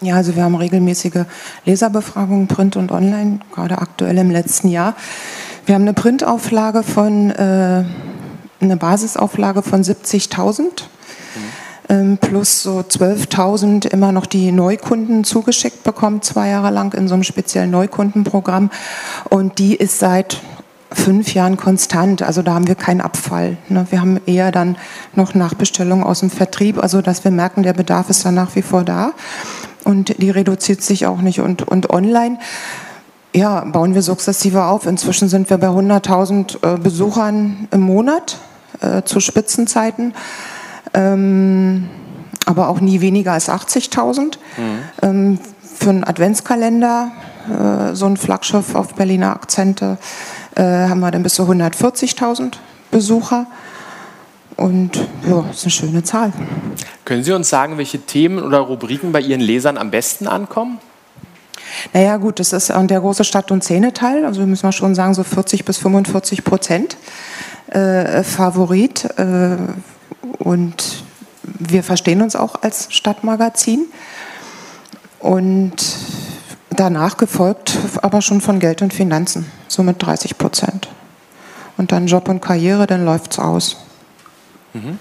[0.00, 1.26] Ja, also wir haben regelmäßige
[1.66, 4.94] Leserbefragungen, Print und Online, gerade aktuell im letzten Jahr.
[5.66, 7.84] Wir haben eine Printauflage von, äh,
[8.58, 11.61] eine Basisauflage von 70.000 ähm,
[12.20, 17.22] plus so 12.000 immer noch die Neukunden zugeschickt bekommen, zwei Jahre lang in so einem
[17.22, 18.70] speziellen Neukundenprogramm.
[19.28, 20.40] Und die ist seit
[20.90, 22.22] fünf Jahren konstant.
[22.22, 23.56] Also da haben wir keinen Abfall.
[23.68, 23.86] Ne?
[23.90, 24.76] Wir haben eher dann
[25.14, 28.62] noch Nachbestellungen aus dem Vertrieb, also dass wir merken, der Bedarf ist dann nach wie
[28.62, 29.12] vor da.
[29.84, 31.40] Und die reduziert sich auch nicht.
[31.40, 32.38] Und, und online
[33.34, 34.86] ja, bauen wir sukzessive auf.
[34.86, 38.38] Inzwischen sind wir bei 100.000 äh, Besuchern im Monat
[38.80, 40.14] äh, zu Spitzenzeiten
[40.94, 41.88] ähm,
[42.46, 44.38] aber auch nie weniger als 80.000.
[44.56, 44.78] Mhm.
[45.02, 47.12] Ähm, für einen Adventskalender,
[47.48, 49.98] äh, so ein Flaggschiff auf Berliner Akzente,
[50.54, 52.54] äh, haben wir dann bis zu 140.000
[52.90, 53.46] Besucher.
[54.56, 54.96] Und
[55.28, 56.32] ja, das ist eine schöne Zahl.
[57.04, 60.78] Können Sie uns sagen, welche Themen oder Rubriken bei Ihren Lesern am besten ankommen?
[61.92, 64.24] Naja, gut, das ist der große Stadt- und Szeneteil.
[64.24, 66.96] Also müssen wir schon sagen, so 40 bis 45 Prozent
[67.68, 69.04] äh, Favorit.
[69.18, 69.56] Äh,
[70.38, 71.02] und
[71.42, 73.86] wir verstehen uns auch als Stadtmagazin.
[75.18, 75.76] Und
[76.70, 80.88] danach gefolgt aber schon von Geld und Finanzen, so mit 30 Prozent.
[81.76, 83.76] Und dann Job und Karriere, dann läuft es aus.
[84.74, 84.98] Mhm.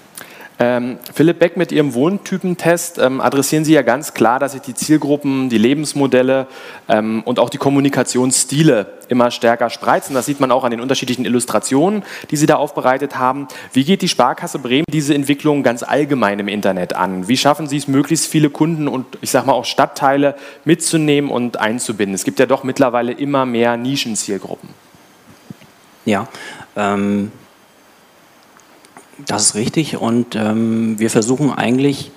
[0.63, 4.75] Ähm, Philipp Beck, mit Ihrem Wohntypentest ähm, adressieren Sie ja ganz klar, dass sich die
[4.75, 6.45] Zielgruppen, die Lebensmodelle
[6.87, 10.13] ähm, und auch die Kommunikationsstile immer stärker spreizen.
[10.13, 13.47] Das sieht man auch an den unterschiedlichen Illustrationen, die Sie da aufbereitet haben.
[13.73, 17.27] Wie geht die Sparkasse Bremen diese Entwicklung ganz allgemein im Internet an?
[17.27, 21.57] Wie schaffen Sie es, möglichst viele Kunden und ich sage mal auch Stadtteile mitzunehmen und
[21.57, 22.13] einzubinden?
[22.13, 24.69] Es gibt ja doch mittlerweile immer mehr Nischenzielgruppen.
[26.05, 26.27] Ja,
[26.75, 27.31] ähm,
[29.27, 32.11] das ist richtig und ähm, wir versuchen eigentlich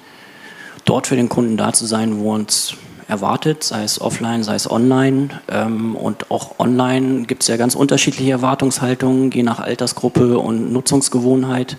[0.85, 2.77] dort für den Kunden da zu sein, wo uns
[3.09, 5.29] erwartet, sei es offline, sei es online.
[5.49, 11.77] Ähm, und auch online gibt es ja ganz unterschiedliche Erwartungshaltungen, je nach Altersgruppe und Nutzungsgewohnheit,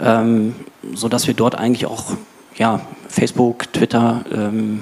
[0.00, 0.54] ähm,
[0.94, 2.12] sodass wir dort eigentlich auch
[2.56, 4.80] ja, Facebook, Twitter, ähm,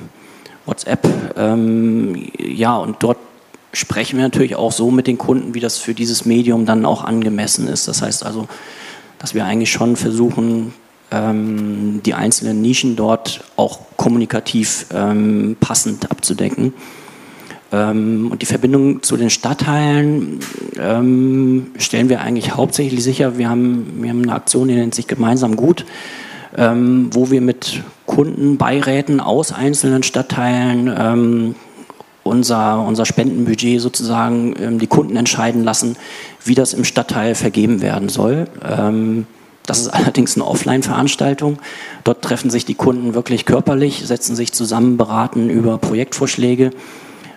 [0.66, 1.06] WhatsApp,
[1.36, 3.18] ähm, ja, und dort
[3.72, 7.04] sprechen wir natürlich auch so mit den Kunden, wie das für dieses Medium dann auch
[7.04, 7.86] angemessen ist.
[7.86, 8.48] Das heißt also,
[9.20, 10.72] dass wir eigentlich schon versuchen,
[11.12, 16.72] ähm, die einzelnen Nischen dort auch kommunikativ ähm, passend abzudecken.
[17.70, 20.40] Ähm, und die Verbindung zu den Stadtteilen
[21.76, 23.36] stellen wir eigentlich hauptsächlich sicher.
[23.36, 25.84] Wir haben, wir haben eine Aktion, die nennt sich Gemeinsam gut,
[26.56, 31.54] wo wir mit Kunden, Beiräten aus einzelnen Stadtteilen
[32.30, 35.96] unser, unser Spendenbudget sozusagen die Kunden entscheiden lassen,
[36.44, 38.46] wie das im Stadtteil vergeben werden soll.
[39.66, 41.58] Das ist allerdings eine Offline-Veranstaltung.
[42.04, 46.70] Dort treffen sich die Kunden wirklich körperlich, setzen sich zusammen, beraten über Projektvorschläge.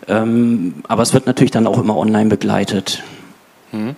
[0.07, 3.03] Ähm, aber es wird natürlich dann auch immer online begleitet.
[3.71, 3.95] Mhm.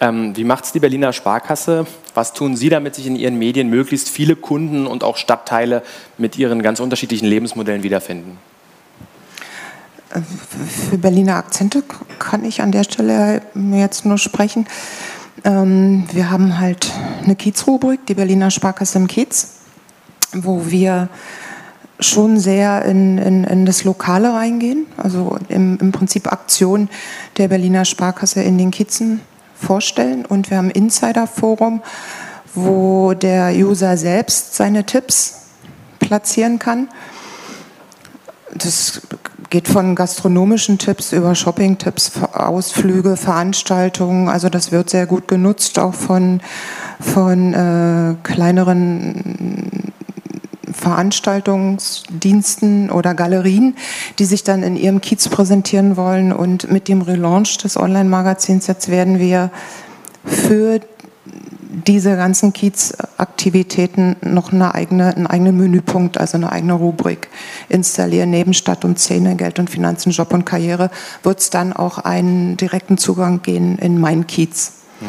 [0.00, 1.86] Ähm, wie macht es die Berliner Sparkasse?
[2.14, 5.82] Was tun Sie, damit sich in Ihren Medien möglichst viele Kunden und auch Stadtteile
[6.18, 8.38] mit ihren ganz unterschiedlichen Lebensmodellen wiederfinden?
[10.90, 11.82] Für Berliner Akzente
[12.18, 14.66] kann ich an der Stelle jetzt nur sprechen.
[15.44, 16.92] Ähm, wir haben halt
[17.24, 19.48] eine Kiez-Rubrik, die Berliner Sparkasse im Kiez,
[20.32, 21.08] wo wir
[22.00, 26.88] schon sehr in, in, in das Lokale reingehen, also im, im Prinzip Aktion
[27.36, 29.20] der Berliner Sparkasse in den Kiezen
[29.54, 30.24] vorstellen.
[30.26, 31.82] Und wir haben Insider-Forum,
[32.54, 35.46] wo der User selbst seine Tipps
[35.98, 36.88] platzieren kann.
[38.52, 39.00] Das
[39.54, 44.28] geht von gastronomischen Tipps über Shopping-Tipps, Ausflüge, Veranstaltungen.
[44.28, 46.40] Also das wird sehr gut genutzt, auch von,
[46.98, 49.92] von äh, kleineren
[50.72, 53.76] Veranstaltungsdiensten oder Galerien,
[54.18, 56.32] die sich dann in ihrem Kiez präsentieren wollen.
[56.32, 59.52] Und mit dem Relaunch des Online-Magazins jetzt werden wir
[60.24, 60.80] für
[61.86, 67.28] diese ganzen Kiez-Aktivitäten noch eine eigene, einen eigenen Menüpunkt, also eine eigene Rubrik
[67.68, 68.30] installieren.
[68.30, 70.90] Neben Stadt und Szene, Geld und Finanzen, Job und Karriere
[71.22, 74.72] wird es dann auch einen direkten Zugang gehen in mein Kiez.
[75.00, 75.06] Mhm.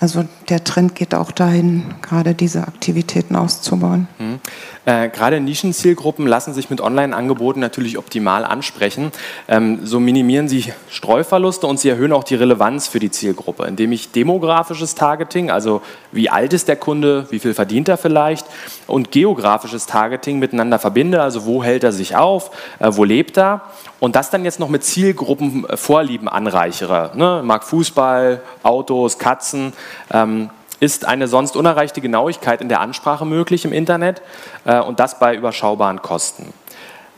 [0.00, 4.08] Also der Trend geht auch dahin, gerade diese Aktivitäten auszubauen.
[4.18, 4.40] Mhm.
[4.86, 9.12] Äh, gerade Nischenzielgruppen lassen sich mit Online-Angeboten natürlich optimal ansprechen.
[9.48, 13.92] Ähm, so minimieren sie Streuverluste und sie erhöhen auch die Relevanz für die Zielgruppe, indem
[13.92, 15.80] ich demografisches Targeting, also
[16.12, 18.46] wie alt ist der Kunde, wie viel verdient er vielleicht,
[18.86, 23.62] und geografisches Targeting miteinander verbinde, also wo hält er sich auf, äh, wo lebt er,
[24.00, 27.12] und das dann jetzt noch mit Zielgruppenvorlieben anreichere.
[27.14, 27.40] Ne?
[27.42, 29.72] Mag Fußball, Autos, Katzen.
[30.12, 30.33] Ähm,
[30.84, 34.20] ist eine sonst unerreichte Genauigkeit in der Ansprache möglich im Internet
[34.66, 36.52] äh, und das bei überschaubaren Kosten.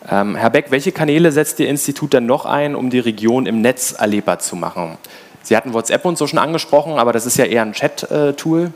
[0.08, 3.60] Ähm, Herr Beck, welche Kanäle setzt Ihr Institut denn noch ein, um die Region im
[3.60, 4.98] Netz erlebbar zu machen?
[5.42, 8.72] Sie hatten WhatsApp und so schon angesprochen, aber das ist ja eher ein Chat-Tool.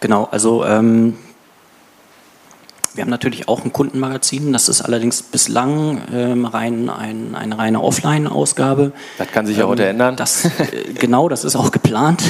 [0.00, 1.18] Genau, also ähm,
[2.94, 7.82] wir haben natürlich auch ein Kundenmagazin, das ist allerdings bislang ähm, rein ein, eine reine
[7.82, 8.92] Offline-Ausgabe.
[9.18, 10.16] Das kann sich ja ähm, heute ändern.
[10.16, 12.22] Das, äh, genau, das ist auch geplant.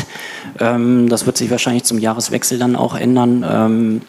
[0.58, 3.44] Ähm, das wird sich wahrscheinlich zum Jahreswechsel dann auch ändern.
[3.46, 4.00] Ähm,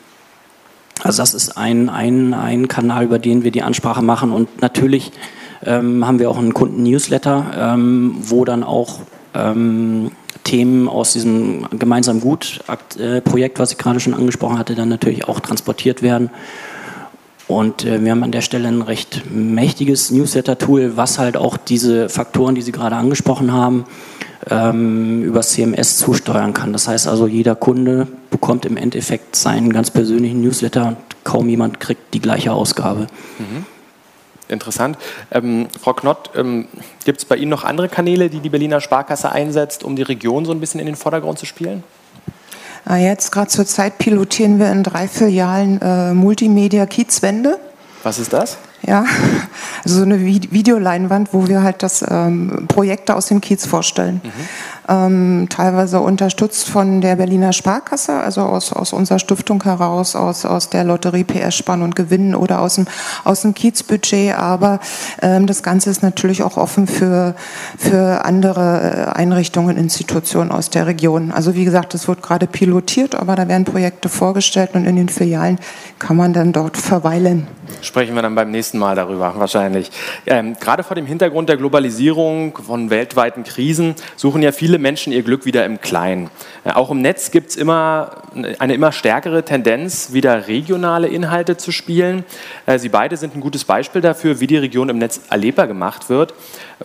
[1.03, 4.31] also das ist ein, ein, ein Kanal, über den wir die Ansprache machen.
[4.31, 5.11] Und natürlich
[5.65, 8.99] ähm, haben wir auch einen Kunden-Newsletter, ähm, wo dann auch
[10.45, 16.01] Themen aus diesem gemeinsamen Gut-Projekt, was ich gerade schon angesprochen hatte, dann natürlich auch transportiert
[16.01, 16.29] werden.
[17.47, 22.09] Und äh, wir haben an der Stelle ein recht mächtiges Newsletter-Tool, was halt auch diese
[22.09, 23.85] Faktoren, die Sie gerade angesprochen haben,
[24.49, 26.73] ähm, über CMS zusteuern kann.
[26.73, 31.79] Das heißt also, jeder Kunde bekommt im Endeffekt seinen ganz persönlichen Newsletter und kaum jemand
[31.79, 33.07] kriegt die gleiche Ausgabe.
[33.37, 33.65] Mhm.
[34.47, 34.97] Interessant.
[35.31, 36.67] Ähm, Frau Knott, ähm,
[37.03, 40.45] gibt es bei Ihnen noch andere Kanäle, die die Berliner Sparkasse einsetzt, um die Region
[40.45, 41.83] so ein bisschen in den Vordergrund zu spielen?
[42.85, 47.57] Ah, jetzt gerade zur Zeit pilotieren wir in drei Filialen äh, Multimedia Kiezwende.
[48.03, 48.57] Was ist das?
[48.85, 49.05] Ja,
[49.83, 54.21] also so eine Videoleinwand, wo wir halt das ähm, Projekte aus dem Kiez vorstellen.
[54.23, 60.45] Mhm ähm, teilweise unterstützt von der Berliner Sparkasse, also aus, aus unserer Stiftung heraus, aus,
[60.45, 62.85] aus der Lotterie PS Spann und Gewinnen oder aus dem,
[63.23, 64.35] aus dem Kiezbudget.
[64.35, 64.79] Aber
[65.21, 67.35] ähm, das Ganze ist natürlich auch offen für,
[67.77, 71.31] für andere äh, Einrichtungen, Institutionen aus der Region.
[71.31, 75.09] Also wie gesagt, es wird gerade pilotiert, aber da werden Projekte vorgestellt und in den
[75.09, 75.59] Filialen
[75.99, 77.47] kann man dann dort verweilen.
[77.81, 79.91] Sprechen wir dann beim nächsten Mal darüber, wahrscheinlich.
[80.25, 85.13] Ähm, gerade vor dem Hintergrund der Globalisierung von weltweiten Krisen suchen ja viele viele Menschen
[85.13, 86.29] ihr Glück wieder im Kleinen.
[86.65, 88.23] Auch im Netz gibt es immer
[88.59, 92.25] eine immer stärkere Tendenz, wieder regionale Inhalte zu spielen.
[92.65, 96.09] Äh, Sie beide sind ein gutes Beispiel dafür, wie die Region im Netz erlebbar gemacht
[96.09, 96.33] wird.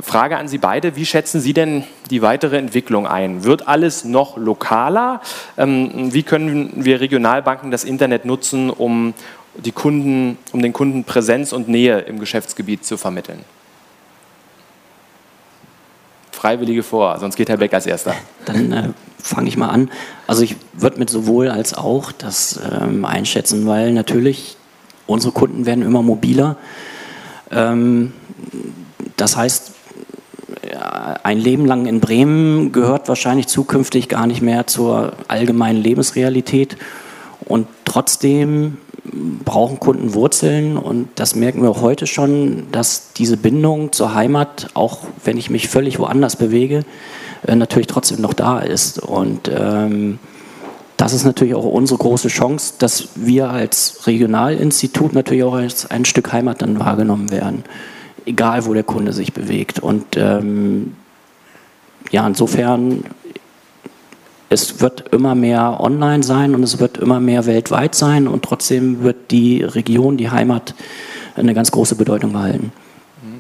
[0.01, 3.43] Frage an Sie beide, wie schätzen Sie denn die weitere Entwicklung ein?
[3.43, 5.21] Wird alles noch lokaler?
[5.59, 9.15] Ähm, wie können wir Regionalbanken das Internet nutzen, um,
[9.57, 13.41] die Kunden, um den Kunden Präsenz und Nähe im Geschäftsgebiet zu vermitteln?
[16.41, 18.15] Freiwillige vor, sonst geht Herr Beck als Erster.
[18.47, 19.91] Dann äh, fange ich mal an.
[20.27, 24.57] Also ich würde mit sowohl als auch das ähm, einschätzen, weil natürlich
[25.07, 26.57] unsere Kunden werden immer mobiler.
[27.51, 28.15] Ähm,
[29.19, 29.73] das heißt,
[31.23, 36.79] ein Leben lang in Bremen gehört wahrscheinlich zukünftig gar nicht mehr zur allgemeinen Lebensrealität.
[37.45, 44.15] Und trotzdem brauchen Kunden Wurzeln und das merken wir heute schon, dass diese Bindung zur
[44.15, 46.85] Heimat, auch wenn ich mich völlig woanders bewege,
[47.47, 48.99] äh, natürlich trotzdem noch da ist.
[48.99, 50.19] Und ähm,
[50.97, 56.05] das ist natürlich auch unsere große Chance, dass wir als Regionalinstitut natürlich auch als ein
[56.05, 57.65] Stück Heimat dann wahrgenommen werden,
[58.27, 59.79] egal wo der Kunde sich bewegt.
[59.79, 60.95] Und ähm,
[62.11, 63.05] ja, insofern
[64.53, 69.03] es wird immer mehr online sein und es wird immer mehr weltweit sein und trotzdem
[69.03, 70.75] wird die Region, die Heimat
[71.37, 72.73] eine ganz große Bedeutung behalten.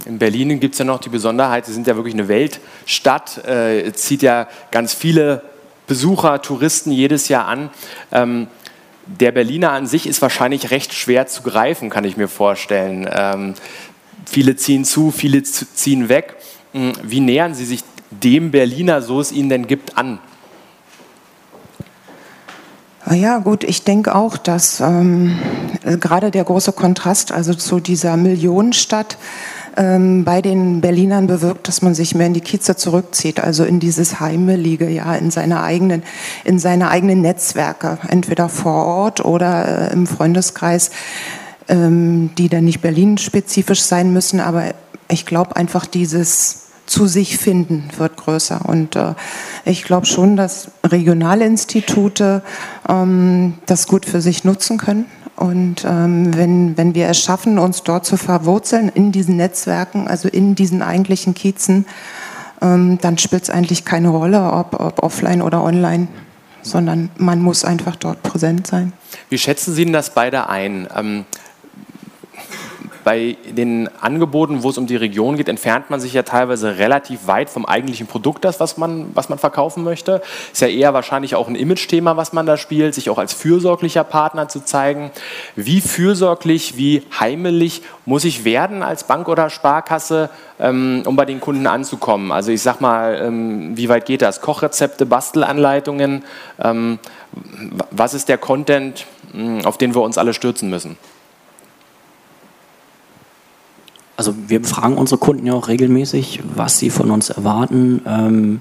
[0.06, 3.92] In Berlin gibt es ja noch die Besonderheit, Sie sind ja wirklich eine Weltstadt, äh,
[3.92, 5.42] zieht ja ganz viele
[5.88, 7.70] Besucher, Touristen jedes Jahr an.
[8.12, 8.46] Ähm,
[9.06, 13.08] der Berliner an sich ist wahrscheinlich recht schwer zu greifen, kann ich mir vorstellen.
[13.12, 13.54] Ähm,
[14.26, 16.36] viele ziehen zu, viele ziehen weg.
[16.72, 20.20] Hm, wie nähern Sie sich dem Berliner, so es ihn denn gibt, an?
[23.10, 25.36] Ah ja, gut, ich denke auch, dass ähm,
[25.98, 29.18] gerade der große Kontrast, also zu dieser Millionenstadt,
[29.76, 33.80] ähm, bei den Berlinern bewirkt, dass man sich mehr in die Kieze zurückzieht, also in
[33.80, 36.04] dieses Heimelige, ja, in seine eigenen,
[36.44, 40.92] in seine eigenen Netzwerke, entweder vor Ort oder äh, im Freundeskreis,
[41.66, 44.66] ähm, die dann nicht Berlin-spezifisch sein müssen, aber
[45.08, 46.59] ich glaube einfach dieses
[46.90, 48.62] zu sich finden wird größer.
[48.66, 49.14] Und äh,
[49.64, 52.42] ich glaube schon, dass Regionalinstitute
[52.88, 55.06] ähm, das gut für sich nutzen können.
[55.36, 60.28] Und ähm, wenn, wenn wir es schaffen, uns dort zu verwurzeln in diesen Netzwerken, also
[60.28, 61.86] in diesen eigentlichen Kiezen,
[62.60, 66.08] ähm, dann spielt es eigentlich keine Rolle, ob, ob offline oder online
[66.62, 68.92] sondern man muss einfach dort präsent sein.
[69.30, 70.86] Wie schätzen Sie denn das beide ein?
[73.10, 77.26] Bei den Angeboten, wo es um die Region geht, entfernt man sich ja teilweise relativ
[77.26, 80.22] weit vom eigentlichen Produkt, das, was man, was man verkaufen möchte.
[80.52, 84.04] Ist ja eher wahrscheinlich auch ein Image-Thema, was man da spielt, sich auch als fürsorglicher
[84.04, 85.10] Partner zu zeigen.
[85.56, 91.40] Wie fürsorglich, wie heimelig muss ich werden als Bank oder Sparkasse, ähm, um bei den
[91.40, 92.30] Kunden anzukommen?
[92.30, 94.40] Also ich sag mal, ähm, wie weit geht das?
[94.40, 96.22] Kochrezepte, Bastelanleitungen?
[96.62, 97.00] Ähm,
[97.90, 100.96] was ist der Content, hm, auf den wir uns alle stürzen müssen?
[104.20, 108.02] Also wir fragen unsere Kunden ja auch regelmäßig, was sie von uns erwarten.
[108.06, 108.60] Ähm,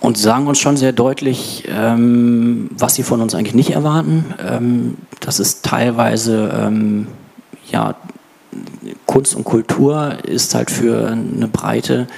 [0.00, 4.26] und sagen uns schon sehr deutlich, ähm, was sie von uns eigentlich nicht erwarten.
[4.46, 7.06] Ähm, das ist teilweise, ähm,
[7.70, 7.94] ja,
[9.06, 12.08] Kunst und Kultur ist halt für eine breite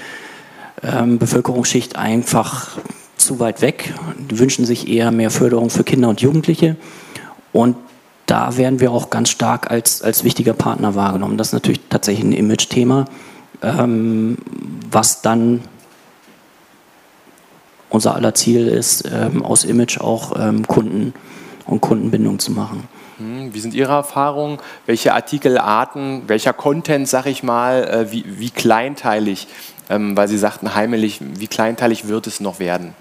[0.82, 2.78] ähm, Bevölkerungsschicht einfach
[3.16, 3.94] zu weit weg.
[4.28, 6.74] Die wünschen sich eher mehr Förderung für Kinder und Jugendliche.
[7.52, 7.76] Und
[8.32, 11.36] da werden wir auch ganz stark als, als wichtiger Partner wahrgenommen.
[11.36, 13.04] Das ist natürlich tatsächlich ein Image-Thema,
[13.60, 14.38] ähm,
[14.90, 15.60] was dann
[17.90, 21.12] unser aller Ziel ist, ähm, aus Image auch ähm, Kunden
[21.66, 22.88] und Kundenbindung zu machen.
[23.18, 24.56] Hm, wie sind Ihre Erfahrungen?
[24.86, 29.46] Welche Artikelarten, welcher Content, sag ich mal, äh, wie, wie kleinteilig,
[29.90, 32.94] ähm, weil Sie sagten heimelig, wie kleinteilig wird es noch werden?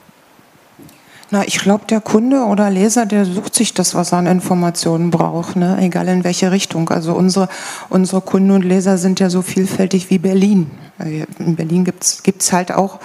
[1.34, 5.12] Na, ich glaube, der Kunde oder Leser, der sucht sich das, was er an Informationen
[5.12, 5.78] braucht, ne?
[5.80, 6.90] egal in welche Richtung.
[6.90, 7.48] Also unsere,
[7.88, 10.70] unsere Kunden und Leser sind ja so vielfältig wie Berlin.
[11.40, 13.00] In Berlin gibt's gibt's halt auch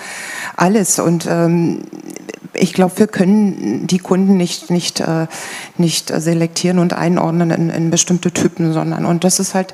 [0.56, 0.98] alles.
[0.98, 1.84] Und ähm,
[2.52, 5.28] ich glaube, wir können die Kunden nicht, nicht, äh,
[5.78, 9.72] nicht selektieren und einordnen in, in bestimmte Typen, sondern und das ist halt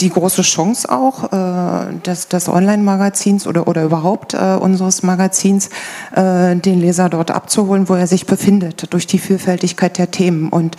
[0.00, 5.70] die große Chance auch äh, des, des Online-Magazins oder, oder überhaupt äh, unseres Magazins,
[6.14, 10.48] äh, den Leser dort abzuholen, wo er sich befindet, durch die Vielfältigkeit der Themen.
[10.48, 10.76] Und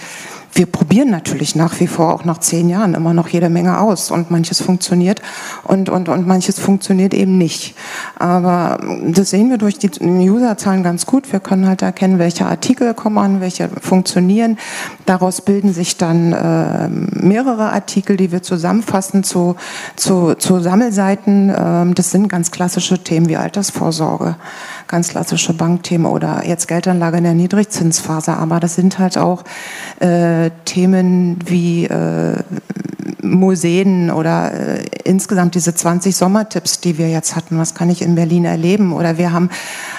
[0.53, 4.11] wir probieren natürlich nach wie vor auch nach zehn Jahren immer noch jede Menge aus
[4.11, 5.21] und manches funktioniert
[5.63, 7.75] und, und, und manches funktioniert eben nicht.
[8.17, 9.89] Aber das sehen wir durch die
[10.29, 11.31] Userzahlen ganz gut.
[11.31, 14.57] Wir können halt erkennen, welche Artikel kommen an, welche funktionieren.
[15.05, 19.55] Daraus bilden sich dann äh, mehrere Artikel, die wir zusammenfassen zu,
[19.95, 21.49] zu, zu Sammelseiten.
[21.49, 24.35] Äh, das sind ganz klassische Themen wie Altersvorsorge
[24.89, 28.33] ganz klassische Bankthemen oder jetzt Geldanlage in der Niedrigzinsphase.
[28.33, 29.43] Aber das sind halt auch
[29.99, 32.35] äh, Themen wie äh,
[33.21, 37.59] Museen oder äh, insgesamt diese 20 Sommertipps, die wir jetzt hatten.
[37.59, 38.91] Was kann ich in Berlin erleben?
[38.91, 39.51] Oder wir haben,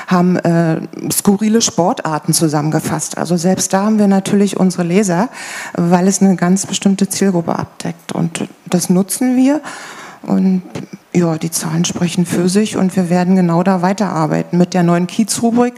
[0.08, 0.80] haben äh,
[1.12, 3.16] skurrile Sportarten zusammengefasst.
[3.16, 5.28] Also selbst da haben wir natürlich unsere Leser,
[5.74, 8.12] weil es eine ganz bestimmte Zielgruppe abdeckt.
[8.12, 9.60] Und das nutzen wir.
[10.22, 10.62] Und
[11.12, 14.58] ja, die Zahlen sprechen für sich und wir werden genau da weiterarbeiten.
[14.58, 15.74] Mit der neuen Kiez-Rubrik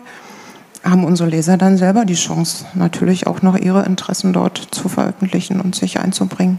[0.84, 5.60] haben unsere Leser dann selber die Chance, natürlich auch noch ihre Interessen dort zu veröffentlichen
[5.60, 6.58] und sich einzubringen.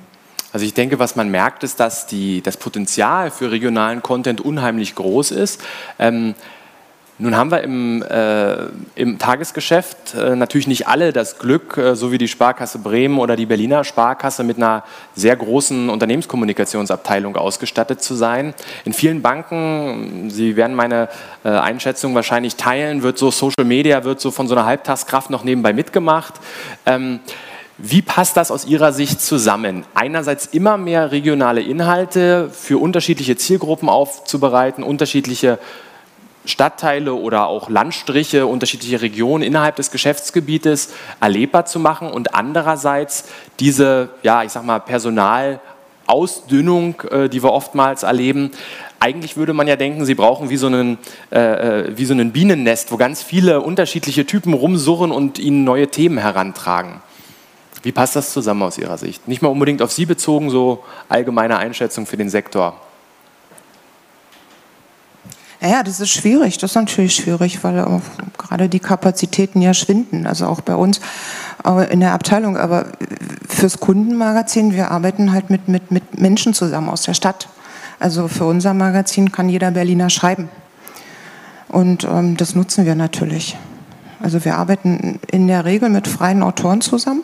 [0.53, 4.95] Also ich denke, was man merkt, ist, dass die, das Potenzial für regionalen Content unheimlich
[4.95, 5.61] groß ist.
[5.97, 6.36] Ähm,
[7.20, 8.55] nun haben wir im, äh,
[8.95, 13.36] im Tagesgeschäft äh, natürlich nicht alle das Glück, äh, so wie die Sparkasse Bremen oder
[13.36, 14.84] die Berliner Sparkasse, mit einer
[15.14, 18.55] sehr großen Unternehmenskommunikationsabteilung ausgestattet zu sein.
[18.84, 21.07] In vielen Banken, Sie werden meine
[21.43, 25.43] äh, Einschätzung wahrscheinlich teilen, wird so Social Media, wird so von so einer Halbtagskraft noch
[25.43, 26.34] nebenbei mitgemacht.
[26.88, 27.20] Ähm,
[27.78, 29.86] wie passt das aus Ihrer Sicht zusammen?
[29.93, 35.59] Einerseits immer mehr regionale Inhalte für unterschiedliche Zielgruppen aufzubereiten, unterschiedliche
[36.46, 43.26] Stadtteile oder auch Landstriche, unterschiedliche Regionen innerhalb des Geschäftsgebietes erlebbar zu machen und andererseits
[43.60, 48.52] diese, ja, ich sag mal, Personalausdünnung, äh, die wir oftmals erleben.
[49.00, 50.98] Eigentlich würde man ja denken, sie brauchen wie so, einen,
[51.32, 55.88] äh, äh, wie so ein Bienennest, wo ganz viele unterschiedliche Typen rumsurren und ihnen neue
[55.88, 57.02] Themen herantragen.
[57.84, 59.28] Wie passt das zusammen aus Ihrer Sicht?
[59.28, 62.80] Nicht mal unbedingt auf Sie bezogen, so allgemeine Einschätzung für den Sektor.
[65.66, 66.57] Ja, das ist schwierig.
[66.57, 68.01] Das ist natürlich schwierig, weil auch
[68.38, 70.28] gerade die Kapazitäten ja schwinden.
[70.28, 70.99] Also auch bei uns
[71.89, 72.57] in der Abteilung.
[72.57, 72.88] Aber
[73.47, 77.47] fürs Kundenmagazin, wir arbeiten halt mit, mit, mit Menschen zusammen aus der Stadt.
[77.99, 80.49] Also für unser Magazin kann jeder Berliner schreiben.
[81.70, 83.57] Und ähm, das nutzen wir natürlich.
[84.22, 87.24] Also wir arbeiten in der Regel mit freien Autoren zusammen,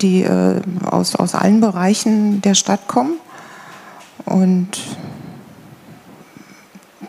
[0.00, 3.14] die äh, aus, aus allen Bereichen der Stadt kommen.
[4.24, 4.78] Und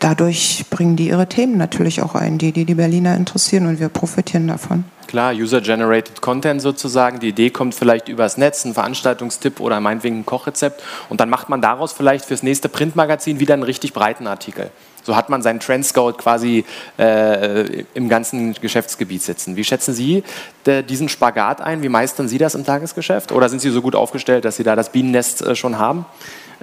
[0.02, 3.88] dadurch bringen die ihre Themen natürlich auch ein, die, die die Berliner interessieren und wir
[3.88, 4.84] profitieren davon.
[5.06, 7.20] Klar, User-Generated Content sozusagen.
[7.20, 10.82] Die Idee kommt vielleicht übers Netz, ein Veranstaltungstipp oder meinetwegen ein Kochrezept.
[11.10, 14.70] Und dann macht man daraus vielleicht fürs nächste Printmagazin wieder einen richtig breiten Artikel.
[15.02, 16.64] So hat man seinen Trendscout quasi
[16.98, 19.56] äh, im ganzen Geschäftsgebiet sitzen.
[19.56, 20.22] Wie schätzen Sie
[20.64, 21.82] de, diesen Spagat ein?
[21.82, 23.32] Wie meistern Sie das im Tagesgeschäft?
[23.32, 26.06] Oder sind Sie so gut aufgestellt, dass Sie da das Bienennest äh, schon haben?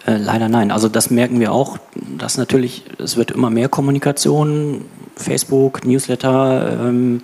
[0.05, 0.71] Äh, leider nein.
[0.71, 1.77] Also das merken wir auch,
[2.17, 4.85] dass natürlich, es wird immer mehr Kommunikation,
[5.15, 7.21] Facebook, Newsletter, ähm,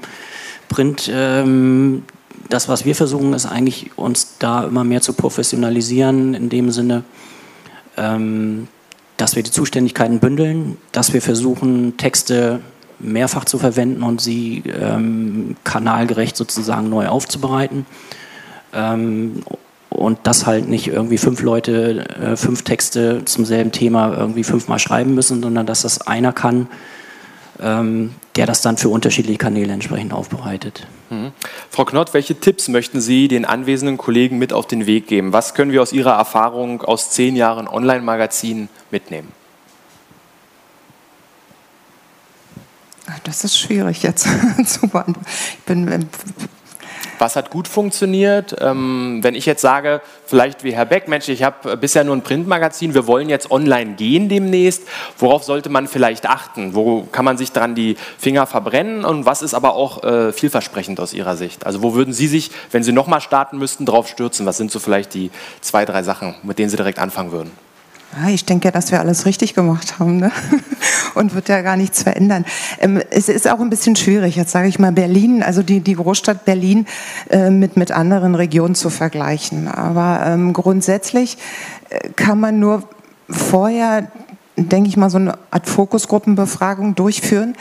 [0.69, 1.09] Print.
[1.13, 2.03] Ähm,
[2.49, 7.03] das, was wir versuchen, ist eigentlich, uns da immer mehr zu professionalisieren, in dem Sinne,
[7.97, 8.67] ähm,
[9.17, 12.59] dass wir die Zuständigkeiten bündeln, dass wir versuchen, Texte
[12.99, 17.86] mehrfach zu verwenden und sie ähm, kanalgerecht sozusagen neu aufzubereiten.
[19.96, 24.43] Ähm, und das halt nicht irgendwie fünf Leute äh, fünf Texte zum selben Thema irgendwie
[24.43, 26.68] fünfmal schreiben müssen, sondern dass das einer kann,
[27.60, 30.88] ähm, der das dann für unterschiedliche Kanäle entsprechend aufbereitet.
[31.10, 31.32] Mhm.
[31.70, 35.34] Frau Knott, welche Tipps möchten Sie den anwesenden Kollegen mit auf den Weg geben?
[35.34, 39.32] Was können wir aus Ihrer Erfahrung aus zehn Jahren Online-Magazin mitnehmen?
[43.24, 44.28] Das ist schwierig jetzt
[44.66, 45.26] zu beantworten.
[45.60, 46.00] Ich bin äh,
[47.20, 48.56] was hat gut funktioniert?
[48.60, 52.22] Ähm, wenn ich jetzt sage, vielleicht wie Herr Beck, Mensch, ich habe bisher nur ein
[52.22, 54.84] Printmagazin, wir wollen jetzt online gehen demnächst,
[55.18, 56.76] worauf sollte man vielleicht achten?
[56.76, 60.99] Wo kann man sich dran die Finger verbrennen und was ist aber auch äh, vielversprechend
[60.99, 61.66] aus Ihrer Sicht?
[61.66, 64.45] Also wo würden Sie sich, wenn Sie nochmal starten müssten, drauf stürzen?
[64.45, 65.32] Was sind so vielleicht die
[65.62, 67.64] zwei, drei Sachen, mit denen Sie direkt anfangen würden?
[68.18, 70.32] Ja, ich denke, dass wir alles richtig gemacht haben ne?
[71.16, 72.45] und wird ja gar nichts verändern.
[72.80, 75.95] Ähm, es ist auch ein bisschen schwierig, jetzt sage ich mal Berlin, also die, die
[75.95, 76.86] Großstadt Berlin
[77.30, 79.68] äh, mit, mit anderen Regionen zu vergleichen.
[79.68, 81.38] Aber ähm, grundsätzlich
[81.89, 82.84] äh, kann man nur
[83.30, 84.07] vorher
[84.58, 87.56] denke ich mal, so eine Art Fokusgruppenbefragung durchführen,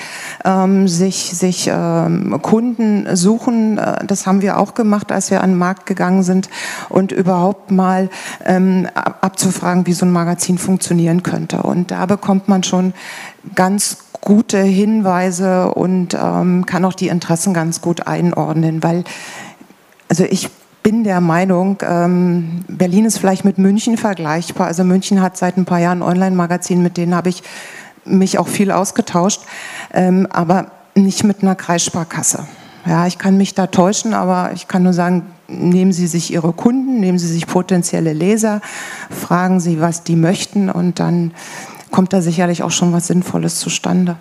[0.44, 3.78] ähm, sich, sich ähm, Kunden suchen.
[3.78, 6.48] Äh, das haben wir auch gemacht, als wir an den Markt gegangen sind
[6.88, 8.10] und überhaupt mal
[8.44, 11.62] ähm, abzufragen, wie so ein Magazin funktionieren könnte.
[11.62, 12.94] Und da bekommt man schon
[13.54, 19.04] ganz gute Hinweise und ähm, kann auch die Interessen ganz gut einordnen, weil
[20.08, 20.48] also ich
[20.84, 24.68] bin der Meinung, ähm, Berlin ist vielleicht mit München vergleichbar.
[24.68, 27.42] Also München hat seit ein paar Jahren Online-Magazin, mit denen habe ich
[28.04, 29.40] mich auch viel ausgetauscht,
[29.94, 32.46] ähm, aber nicht mit einer Kreissparkasse.
[32.86, 36.52] Ja, ich kann mich da täuschen, aber ich kann nur sagen, nehmen Sie sich Ihre
[36.52, 38.60] Kunden, nehmen Sie sich potenzielle Leser,
[39.08, 41.32] fragen Sie, was die möchten und dann
[41.90, 44.16] kommt da sicherlich auch schon was Sinnvolles zustande.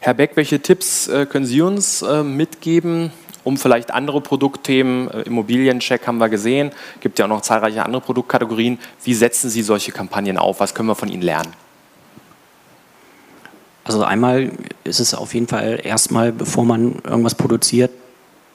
[0.00, 3.12] Herr Beck, welche Tipps äh, können Sie uns äh, mitgeben,
[3.44, 8.00] um vielleicht andere Produktthemen, äh, Immobiliencheck haben wir gesehen, gibt ja auch noch zahlreiche andere
[8.00, 8.78] Produktkategorien.
[9.04, 10.60] Wie setzen Sie solche Kampagnen auf?
[10.60, 11.52] Was können wir von Ihnen lernen?
[13.84, 14.50] Also einmal
[14.84, 17.90] ist es auf jeden Fall erstmal, bevor man irgendwas produziert,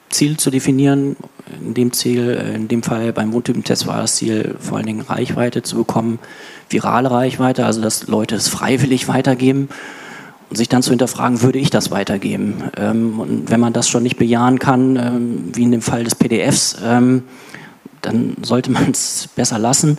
[0.08, 1.16] Ziel zu definieren.
[1.62, 5.62] In dem Ziel, in dem Fall beim Wohntypentest war das Ziel, vor allen Dingen Reichweite
[5.62, 6.18] zu bekommen,
[6.68, 9.68] virale Reichweite, also dass Leute es freiwillig weitergeben
[10.50, 12.64] und sich dann zu hinterfragen, würde ich das weitergeben?
[12.76, 16.14] Ähm, und wenn man das schon nicht bejahen kann, ähm, wie in dem Fall des
[16.14, 17.22] PDFs, ähm,
[18.02, 19.98] dann sollte man es besser lassen.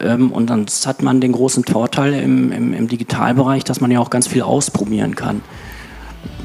[0.00, 4.08] Und dann hat man den großen Vorteil im, im, im Digitalbereich, dass man ja auch
[4.08, 5.42] ganz viel ausprobieren kann.